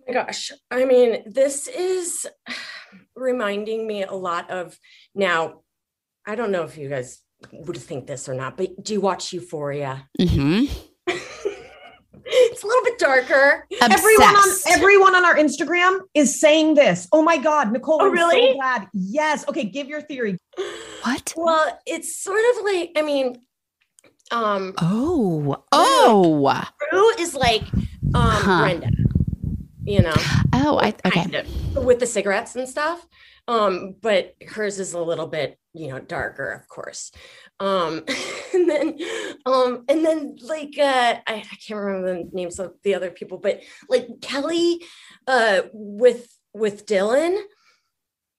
My 0.07 0.13
gosh. 0.13 0.51
I 0.71 0.85
mean, 0.85 1.23
this 1.25 1.67
is 1.67 2.27
reminding 3.15 3.85
me 3.87 4.03
a 4.03 4.13
lot 4.13 4.49
of 4.49 4.77
now. 5.15 5.61
I 6.25 6.35
don't 6.35 6.51
know 6.51 6.63
if 6.63 6.77
you 6.77 6.89
guys 6.89 7.21
would 7.51 7.77
think 7.77 8.07
this 8.07 8.27
or 8.27 8.33
not, 8.33 8.57
but 8.57 8.83
do 8.83 8.93
you 8.93 9.01
watch 9.01 9.33
Euphoria? 9.33 10.07
Mhm. 10.19 10.69
It's 12.29 12.61
a 12.61 12.67
little 12.67 12.83
bit 12.83 12.99
darker. 12.99 13.65
Everyone 13.81 14.35
on 14.35 14.49
everyone 14.67 15.15
on 15.15 15.23
our 15.23 15.35
Instagram 15.37 15.99
is 16.13 16.37
saying 16.41 16.73
this. 16.73 17.07
Oh 17.13 17.21
my 17.21 17.37
God, 17.37 17.71
Nicole, 17.71 17.99
Oh, 18.01 18.07
I'm 18.07 18.11
really? 18.11 18.49
so 18.51 18.55
glad. 18.55 18.87
Yes. 18.93 19.47
Okay, 19.47 19.63
give 19.63 19.87
your 19.87 20.01
theory. 20.01 20.37
What? 21.03 21.33
Well, 21.37 21.79
it's 21.85 22.21
sort 22.21 22.41
of 22.57 22.65
like, 22.65 22.91
I 22.97 23.01
mean, 23.03 23.37
um, 24.31 24.73
Oh. 24.81 25.63
Oh. 25.71 26.63
Rue 26.91 27.13
is 27.17 27.33
like 27.33 27.61
um 27.73 28.11
Huh. 28.13 28.59
Brenda, 28.59 28.89
you 29.87 30.01
know, 30.01 30.13
Oh, 30.53 30.77
I 30.77 30.89
okay. 30.89 31.09
kind 31.11 31.35
of, 31.35 31.75
with 31.77 31.99
the 31.99 32.05
cigarettes 32.05 32.55
and 32.55 32.67
stuff. 32.67 33.05
Um, 33.47 33.95
but 34.01 34.35
hers 34.45 34.79
is 34.79 34.93
a 34.93 35.01
little 35.01 35.27
bit, 35.27 35.57
you 35.73 35.87
know, 35.87 35.99
darker, 35.99 36.51
of 36.51 36.67
course. 36.67 37.13
Um, 37.61 38.03
and 38.53 38.69
then, 38.69 38.99
um, 39.45 39.85
and 39.87 40.05
then 40.05 40.35
like 40.41 40.77
uh, 40.77 41.15
I, 41.25 41.35
I 41.35 41.55
can't 41.65 41.79
remember 41.79 42.23
the 42.23 42.29
names 42.33 42.59
of 42.59 42.73
the 42.83 42.95
other 42.95 43.09
people, 43.09 43.37
but 43.37 43.61
like 43.87 44.07
Kelly, 44.21 44.83
uh, 45.25 45.61
with 45.71 46.27
with 46.53 46.85
Dylan, 46.85 47.39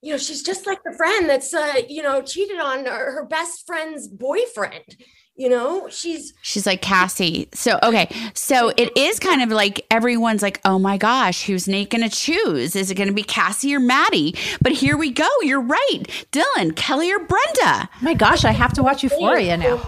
you 0.02 0.12
know, 0.12 0.18
she's 0.18 0.42
just 0.42 0.66
like 0.66 0.82
the 0.84 0.94
friend 0.94 1.28
that's 1.30 1.54
uh, 1.54 1.80
you 1.88 2.02
know, 2.02 2.20
cheated 2.20 2.60
on 2.60 2.84
her, 2.84 3.12
her 3.12 3.26
best 3.26 3.66
friend's 3.66 4.06
boyfriend. 4.06 4.96
You 5.38 5.48
know, 5.48 5.88
she's 5.88 6.34
She's 6.42 6.66
like 6.66 6.82
Cassie. 6.82 7.48
So 7.54 7.78
okay, 7.82 8.10
so 8.34 8.72
it 8.76 8.96
is 8.96 9.20
kind 9.20 9.40
of 9.40 9.50
like 9.50 9.86
everyone's 9.88 10.42
like, 10.42 10.60
"Oh 10.64 10.80
my 10.80 10.96
gosh, 10.98 11.44
who's 11.44 11.68
Nate 11.68 11.90
going 11.90 12.02
to 12.02 12.14
choose? 12.14 12.74
Is 12.74 12.90
it 12.90 12.96
going 12.96 13.06
to 13.06 13.14
be 13.14 13.22
Cassie 13.22 13.72
or 13.72 13.78
Maddie?" 13.78 14.34
But 14.60 14.72
here 14.72 14.96
we 14.96 15.12
go. 15.12 15.28
You're 15.42 15.60
right, 15.60 16.02
Dylan, 16.32 16.74
Kelly 16.74 17.12
or 17.12 17.20
Brenda. 17.20 17.88
my 18.02 18.14
gosh, 18.14 18.44
I 18.44 18.50
have 18.50 18.72
to 18.72 18.82
watch 18.82 19.04
Euphoria 19.04 19.56
now. 19.56 19.80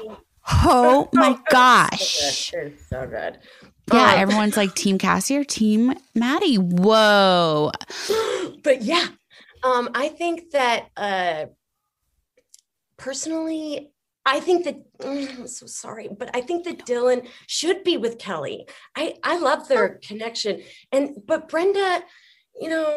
Oh 0.63 1.09
my 1.13 1.37
gosh! 1.51 2.53
it's 2.55 2.89
so 2.89 3.09
good. 3.09 3.39
Yeah, 3.93 4.15
everyone's 4.19 4.57
like 4.57 4.77
Team 4.77 4.99
Cassie 4.99 5.37
or 5.37 5.43
Team 5.43 5.95
Maddie. 6.15 6.59
Whoa! 6.59 7.73
but 8.63 8.83
yeah 8.83 9.09
um 9.63 9.89
i 9.95 10.09
think 10.09 10.51
that 10.51 10.87
uh 10.97 11.47
personally 12.97 13.91
i 14.37 14.39
think 14.47 14.64
that 14.64 14.76
mm, 14.99 15.39
i'm 15.39 15.47
so 15.49 15.66
sorry 15.66 16.09
but 16.20 16.28
i 16.39 16.41
think 16.41 16.64
that 16.64 16.78
dylan 16.87 17.20
should 17.59 17.83
be 17.85 17.97
with 18.05 18.18
kelly 18.18 18.59
i 18.97 19.14
i 19.24 19.35
love 19.49 19.68
their 19.68 19.87
connection 20.09 20.62
and 20.93 21.05
but 21.26 21.49
brenda 21.49 22.03
you 22.61 22.68
know 22.68 22.89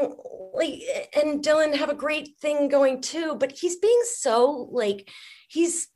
like 0.53 0.75
and 1.19 1.43
dylan 1.43 1.71
have 1.81 1.89
a 1.89 1.95
great 2.05 2.27
thing 2.43 2.67
going 2.77 3.01
too 3.01 3.29
but 3.41 3.51
he's 3.51 3.77
being 3.77 4.01
so 4.25 4.69
like 4.71 5.09
he's 5.49 5.87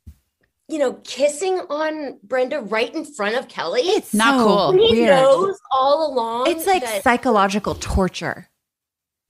you 0.68 0.78
know 0.82 0.92
kissing 1.16 1.56
on 1.80 2.18
brenda 2.22 2.60
right 2.60 2.92
in 2.94 3.04
front 3.16 3.34
of 3.36 3.48
kelly 3.48 3.82
It's 3.98 4.12
Not 4.14 4.38
so 4.38 4.44
cool. 4.46 4.72
He 4.72 5.00
Weird. 5.00 5.16
knows 5.16 5.56
all 5.72 5.98
along 6.12 6.50
It's 6.52 6.66
like 6.66 6.82
that- 6.84 7.02
psychological 7.02 7.74
torture. 7.96 8.48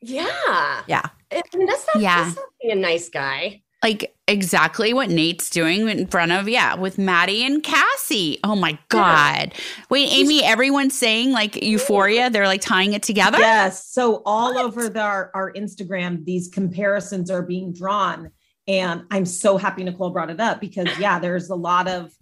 yeah 0.01 0.83
Yeah. 0.87 1.03
I 1.31 1.43
mean, 1.57 1.67
that's 1.67 1.87
not, 1.95 2.03
Yeah. 2.03 2.25
that's 2.25 2.37
not 2.37 2.47
being 2.63 2.73
a 2.73 2.81
nice 2.81 3.09
guy. 3.11 3.63
Like 3.83 4.15
exactly 4.27 4.93
what 4.93 5.09
Nate's 5.09 5.49
doing 5.51 5.89
in 5.89 6.07
front 6.09 6.33
of 6.33 6.49
yeah 6.49 6.75
with 6.75 6.99
Maddie 6.99 7.45
and 7.45 7.63
Cassie. 7.63 8.41
Oh 8.43 8.57
my 8.57 8.77
god! 8.89 9.55
Wait, 9.89 10.11
Amy, 10.11 10.43
everyone's 10.45 10.99
saying 10.99 11.31
like 11.31 11.63
Euphoria. 11.63 12.29
They're 12.29 12.49
like 12.49 12.61
tying 12.61 12.93
it 12.93 13.03
together. 13.03 13.39
Yes. 13.39 13.87
So 13.87 14.23
all 14.27 14.59
over 14.59 14.89
the, 14.89 15.01
our, 15.01 15.31
our 15.33 15.53
Instagram, 15.53 16.25
these 16.25 16.49
comparisons 16.49 17.31
are 17.31 17.43
being 17.43 17.73
drawn. 17.73 18.31
And 18.67 19.05
I'm 19.11 19.25
so 19.25 19.57
happy 19.57 19.83
Nicole 19.85 20.11
brought 20.11 20.31
it 20.31 20.41
up 20.41 20.61
because 20.61 20.89
yeah, 20.99 21.19
there's 21.19 21.49
a 21.49 21.55
lot 21.55 21.89
of 21.89 22.13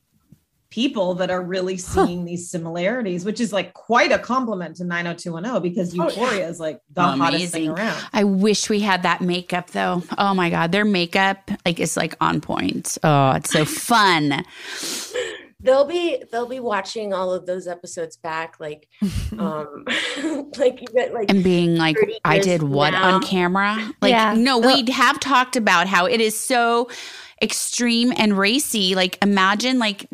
people 0.71 1.15
that 1.15 1.31
are 1.31 1.43
really 1.43 1.77
seeing 1.77 2.25
these 2.25 2.51
similarities, 2.51 3.25
which 3.25 3.41
is 3.41 3.53
like 3.53 3.73
quite 3.75 4.13
a 4.13 4.19
compliment 4.19 4.77
to 4.77 4.85
90210 4.85 5.63
because 5.63 5.93
Oh, 5.93 5.97
yeah. 5.97 6.05
Euphoria 6.11 6.49
is 6.49 6.59
like 6.61 6.81
the 6.93 7.03
hottest 7.03 7.53
thing 7.53 7.69
around. 7.71 8.03
I 8.13 8.25
wish 8.25 8.69
we 8.69 8.81
had 8.81 9.03
that 9.05 9.21
makeup 9.21 9.71
though. 9.71 10.03
Oh 10.19 10.35
my 10.35 10.51
god, 10.51 10.73
their 10.73 10.85
makeup 10.85 11.51
like 11.65 11.79
is 11.81 11.97
like 11.97 12.15
on 12.21 12.41
point. 12.41 12.99
Oh, 13.05 13.31
it's 13.33 13.51
so 13.51 13.65
fun. 13.65 14.45
They'll 15.59 15.87
be 15.87 16.23
they'll 16.31 16.47
be 16.49 16.61
watching 16.61 17.13
all 17.15 17.33
of 17.33 17.47
those 17.47 17.67
episodes 17.67 18.17
back, 18.19 18.57
like, 18.61 18.89
um, 19.39 19.85
like 20.59 20.81
you 20.81 20.87
get 20.95 21.13
like 21.15 21.31
and 21.31 21.43
being 21.43 21.77
like 21.77 21.97
I 22.25 22.39
did 22.39 22.63
what 22.63 22.91
now. 22.91 23.15
on 23.17 23.23
camera? 23.23 23.77
Like 24.03 24.11
Yeah. 24.11 24.35
no, 24.37 24.59
we 24.59 24.85
have 24.93 25.19
talked 25.19 25.57
about 25.57 25.87
how 25.87 26.07
it 26.07 26.21
is 26.21 26.39
so 26.39 26.89
extreme 27.43 28.13
and 28.17 28.37
racy. 28.37 28.95
Like 28.95 29.19
imagine 29.23 29.79
like 29.79 30.09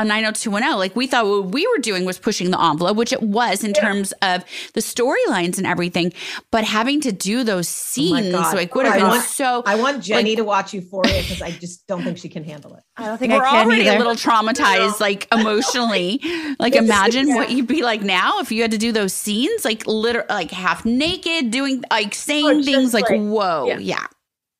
on 0.00 0.08
90210, 0.08 0.78
like 0.78 0.94
we 0.96 1.06
thought 1.06 1.26
what 1.26 1.46
we 1.52 1.66
were 1.66 1.78
doing 1.78 2.04
was 2.04 2.18
pushing 2.18 2.50
the 2.50 2.60
envelope, 2.62 2.96
which 2.96 3.12
it 3.12 3.22
was 3.22 3.64
in 3.64 3.72
terms 3.72 4.12
of 4.22 4.44
the 4.74 4.80
storylines 4.80 5.58
and 5.58 5.66
everything. 5.66 6.12
But 6.50 6.64
having 6.64 7.00
to 7.02 7.12
do 7.12 7.44
those 7.44 7.66
Oh 7.68 7.72
scenes, 7.72 8.32
God. 8.32 8.54
like 8.54 8.74
would 8.74 8.86
have 8.86 8.94
I 8.94 8.98
been 8.98 9.08
want- 9.08 9.24
so 9.24 9.62
I 9.66 9.74
want 9.76 10.02
Jennie 10.02 10.30
like- 10.30 10.36
to 10.38 10.44
watch 10.44 10.72
Euphoria 10.74 11.20
because 11.22 11.42
I 11.42 11.50
just 11.50 11.86
don't 11.86 12.02
think 12.04 12.18
she 12.18 12.28
can 12.28 12.44
handle 12.44 12.74
it. 12.76 12.82
I 12.96 13.06
don't 13.06 13.18
think 13.18 13.32
we're 13.32 13.44
I 13.44 13.50
can 13.50 13.66
already 13.66 13.82
either. 13.88 13.96
a 13.96 13.98
little 13.98 14.14
traumatized, 14.14 15.00
like 15.00 15.26
emotionally. 15.32 16.20
Like, 16.60 16.74
imagine 16.74 17.34
what 17.34 17.50
you'd 17.50 17.66
be 17.68 17.82
like 17.82 18.02
now 18.02 18.40
if 18.40 18.50
you 18.50 18.62
had 18.62 18.70
to 18.72 18.78
do 18.78 18.90
those 18.90 19.12
scenes, 19.12 19.64
like 19.64 19.86
literally, 19.86 20.26
like 20.28 20.50
half 20.50 20.84
naked, 20.84 21.50
doing 21.50 21.84
like 21.90 22.14
saying 22.14 22.46
Oh, 22.46 22.62
things 22.62 22.92
like, 22.94 23.08
like- 23.08 23.20
"Whoa, 23.20 23.66
yeah. 23.68 23.78
yeah, 23.78 24.06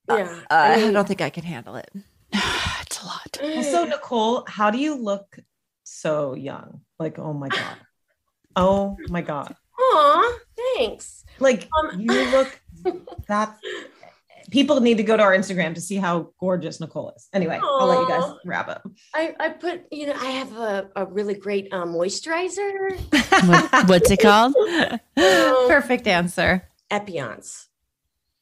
yeah. 0.09 0.41
Uh, 0.51 0.55
I 0.55 0.91
don't 0.93 1.09
think 1.09 1.21
I 1.21 1.31
can 1.31 1.45
handle 1.45 1.77
it. 1.77 1.91
it's 2.89 3.03
a 3.03 3.07
lot." 3.07 3.39
Also, 3.57 3.85
Nicole, 3.85 4.45
how 4.49 4.71
do 4.71 4.79
you 4.79 4.95
look 4.97 5.39
so 5.85 6.35
young? 6.35 6.81
Like, 6.99 7.19
oh 7.19 7.33
my 7.33 7.49
God. 7.49 7.77
Oh 8.57 8.97
my 9.09 9.21
God. 9.23 9.55
Aw, 9.79 10.39
thanks. 10.57 11.25
Like 11.39 11.69
Um, 11.79 12.01
you 12.01 12.11
look 12.33 12.61
that 13.29 13.57
people 14.51 14.81
need 14.81 14.97
to 14.97 15.05
go 15.05 15.17
to 15.17 15.23
our 15.23 15.33
Instagram 15.37 15.77
to 15.77 15.81
see 15.81 15.95
how 15.97 16.33
gorgeous 16.41 16.81
Nicole 16.81 17.13
is. 17.17 17.29
Anyway, 17.33 17.61
I'll 17.63 17.87
let 17.87 18.01
you 18.01 18.09
guys 18.09 18.25
wrap 18.45 18.69
up. 18.69 18.83
I, 19.15 19.33
I 19.39 19.49
put, 19.51 19.83
you 19.93 20.07
know, 20.09 20.15
I 20.15 20.31
have 20.41 20.53
a, 20.57 20.91
a 20.97 21.07
really 21.07 21.35
great 21.35 21.73
um, 21.73 21.93
moisturizer. 21.95 22.99
What- 23.47 23.89
what's 23.89 24.11
it 24.11 24.21
called? 24.21 24.55
Perfect 25.69 26.09
answer. 26.09 26.67
Epionce. 26.91 27.67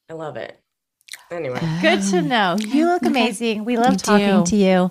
I 0.09 0.15
love 0.15 0.37
it. 0.39 0.59
Anyway. 1.31 1.61
Good 1.83 2.03
to 2.11 2.23
know. 2.23 2.57
You 2.61 2.87
look 2.87 3.03
amazing. 3.05 3.65
We 3.65 3.77
love 3.77 3.93
You 3.93 3.99
talking 3.99 4.45
do. 4.45 4.51
to 4.51 4.57
you. 4.57 4.91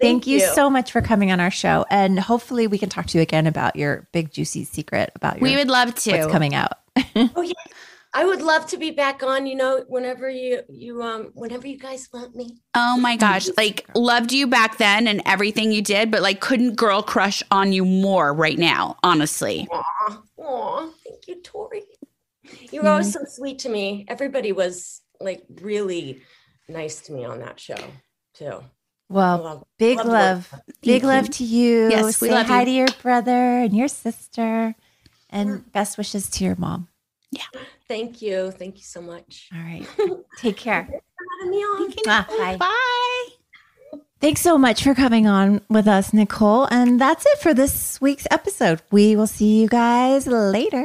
Thank, 0.00 0.24
Thank 0.24 0.26
you. 0.28 0.38
you. 0.38 0.54
so 0.54 0.70
much 0.70 0.92
for 0.92 1.02
coming 1.02 1.30
on 1.30 1.40
our 1.40 1.50
show. 1.50 1.84
And 1.90 2.18
hopefully 2.18 2.66
we 2.66 2.78
can 2.78 2.88
talk 2.88 3.06
to 3.08 3.18
you 3.18 3.22
again 3.22 3.46
about 3.46 3.76
your 3.76 4.08
big 4.12 4.32
juicy 4.32 4.64
secret 4.64 5.10
about 5.14 5.36
your 5.40 5.42
We 5.42 5.56
would 5.56 5.68
love 5.68 5.94
to. 5.94 6.12
what's 6.12 6.32
coming 6.32 6.54
out. 6.54 6.72
Oh 7.36 7.42
yeah. 7.42 7.52
I 8.12 8.24
would 8.24 8.42
love 8.42 8.66
to 8.68 8.76
be 8.76 8.90
back 8.90 9.22
on, 9.22 9.46
you 9.46 9.54
know, 9.54 9.84
whenever 9.86 10.28
you 10.28 10.62
you 10.68 11.00
um 11.00 11.30
whenever 11.34 11.68
you 11.68 11.78
guys 11.78 12.08
want 12.12 12.34
me. 12.34 12.56
Oh 12.74 12.96
my 12.98 13.14
gosh. 13.16 13.48
Like, 13.56 13.88
loved 13.94 14.32
you 14.32 14.48
back 14.48 14.78
then 14.78 15.06
and 15.06 15.22
everything 15.26 15.70
you 15.70 15.80
did, 15.80 16.10
but 16.10 16.20
like, 16.20 16.40
couldn't 16.40 16.74
girl 16.74 17.02
crush 17.02 17.40
on 17.52 17.72
you 17.72 17.84
more 17.84 18.34
right 18.34 18.58
now, 18.58 18.96
honestly. 19.04 19.68
Aw, 19.70 20.22
aw, 20.38 20.90
thank 21.06 21.28
you, 21.28 21.40
Tori. 21.42 21.82
You 22.72 22.82
were 22.82 22.88
always 22.88 23.12
so 23.12 23.20
sweet 23.28 23.60
to 23.60 23.68
me. 23.68 24.04
Everybody 24.08 24.50
was 24.50 25.02
like 25.20 25.42
really 25.60 26.22
nice 26.68 27.00
to 27.02 27.12
me 27.12 27.24
on 27.24 27.40
that 27.40 27.58
show 27.60 27.76
too. 28.34 28.62
Well, 29.08 29.38
Love- 29.42 29.64
big 29.78 29.98
loved 29.98 30.08
love. 30.08 30.52
working. 30.52 30.74
Big 30.82 31.02
love 31.04 31.30
to 31.30 31.44
you. 31.44 31.90
Yes, 31.90 32.20
we 32.20 32.28
Say 32.28 32.34
love 32.34 32.46
hi 32.46 32.60
you. 32.60 32.64
to 32.66 32.70
your 32.70 32.88
brother 33.02 33.32
and 33.60 33.76
your 33.76 33.88
sister. 33.88 34.74
And 35.30 35.70
best 35.72 35.96
wishes 35.98 36.28
to 36.30 36.44
your 36.44 36.56
mom. 36.56 36.88
Yeah, 37.32 37.42
thank 37.86 38.20
you. 38.22 38.50
Thank 38.50 38.76
you 38.78 38.82
so 38.82 39.00
much. 39.00 39.48
All 39.54 39.60
right. 39.60 39.86
Take 40.38 40.56
care. 40.56 40.86
for 40.86 41.24
having 41.40 41.50
me 41.50 41.58
on. 41.58 41.92
Ah, 42.08 42.26
bye. 42.28 42.56
Bye. 42.56 43.98
Thanks 44.20 44.40
so 44.42 44.58
much 44.58 44.82
for 44.82 44.94
coming 44.94 45.26
on 45.28 45.60
with 45.70 45.86
us, 45.88 46.12
Nicole. 46.12 46.64
And 46.64 47.00
that's 47.00 47.24
it 47.26 47.38
for 47.38 47.54
this 47.54 48.00
week's 48.00 48.26
episode. 48.30 48.82
We 48.90 49.14
will 49.16 49.28
see 49.28 49.60
you 49.62 49.68
guys 49.68 50.26
later. 50.26 50.84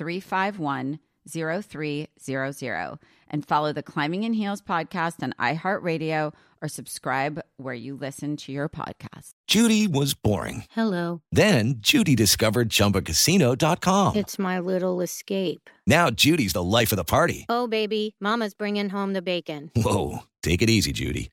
351 0.00 0.98
0300 1.28 2.98
and 3.28 3.46
follow 3.46 3.72
the 3.72 3.82
Climbing 3.82 4.24
in 4.24 4.32
Heels 4.32 4.62
podcast 4.62 5.22
on 5.22 5.34
iHeartRadio 5.38 6.32
or 6.62 6.68
subscribe 6.68 7.40
where 7.58 7.74
you 7.74 7.94
listen 7.94 8.36
to 8.38 8.50
your 8.50 8.70
podcast. 8.70 9.34
Judy 9.46 9.86
was 9.86 10.14
boring. 10.14 10.64
Hello. 10.70 11.20
Then 11.30 11.74
Judy 11.80 12.16
discovered 12.16 12.70
ChumbaCasino.com. 12.70 14.16
It's 14.16 14.38
my 14.38 14.58
little 14.58 15.02
escape. 15.02 15.68
Now 15.86 16.08
Judy's 16.08 16.54
the 16.54 16.64
life 16.64 16.92
of 16.92 16.96
the 16.96 17.04
party. 17.04 17.44
Oh, 17.50 17.66
baby, 17.66 18.16
Mama's 18.20 18.54
bringing 18.54 18.88
home 18.88 19.12
the 19.12 19.22
bacon. 19.22 19.70
Whoa, 19.76 20.20
take 20.42 20.62
it 20.62 20.70
easy, 20.70 20.92
Judy. 20.92 21.30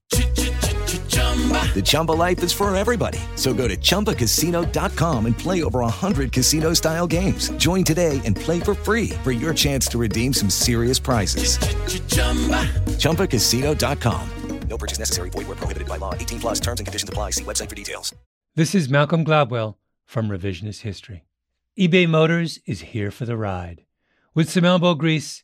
The 1.18 1.84
Chumba 1.86 2.14
life 2.14 2.42
is 2.42 2.52
for 2.52 2.76
everybody. 2.76 3.20
So 3.36 3.54
go 3.54 3.68
to 3.68 3.78
ChumbaCasino.com 3.78 5.26
and 5.28 5.38
play 5.38 5.62
over 5.62 5.82
100 5.82 6.32
casino 6.32 6.74
style 6.74 7.06
games. 7.06 7.50
Join 7.58 7.84
today 7.84 8.20
and 8.26 8.36
play 8.36 8.60
for 8.60 8.74
free 8.74 9.10
for 9.24 9.32
your 9.32 9.54
chance 9.54 9.88
to 9.90 10.00
redeem 10.00 10.34
some 10.34 10.50
serious 10.50 10.98
prizes. 10.98 11.60
ChumbaCasino.com. 12.98 14.30
No 14.70 14.78
purchase 14.78 15.00
necessary. 15.00 15.30
Void 15.30 15.48
where 15.48 15.56
prohibited 15.56 15.88
by 15.88 15.98
law. 15.98 16.14
18 16.14 16.40
plus 16.40 16.60
terms 16.60 16.80
and 16.80 16.88
conditions 16.88 17.10
apply. 17.10 17.32
See 17.32 17.44
website 17.44 17.70
for 17.70 17.76
details. 17.76 18.14
This 18.56 18.76
is 18.76 18.90
Malcolm 18.90 19.24
Gladwell 19.24 19.76
from 20.06 20.30
Revisionist 20.30 20.82
History. 20.82 21.24
eBay 21.80 22.10
Motors 22.10 22.60
is 22.66 22.82
here 22.82 23.12
for 23.12 23.26
the 23.26 23.38
ride. 23.38 23.86
With 24.34 24.50
some 24.50 24.66
elbow 24.66 24.94
grease, 24.94 25.44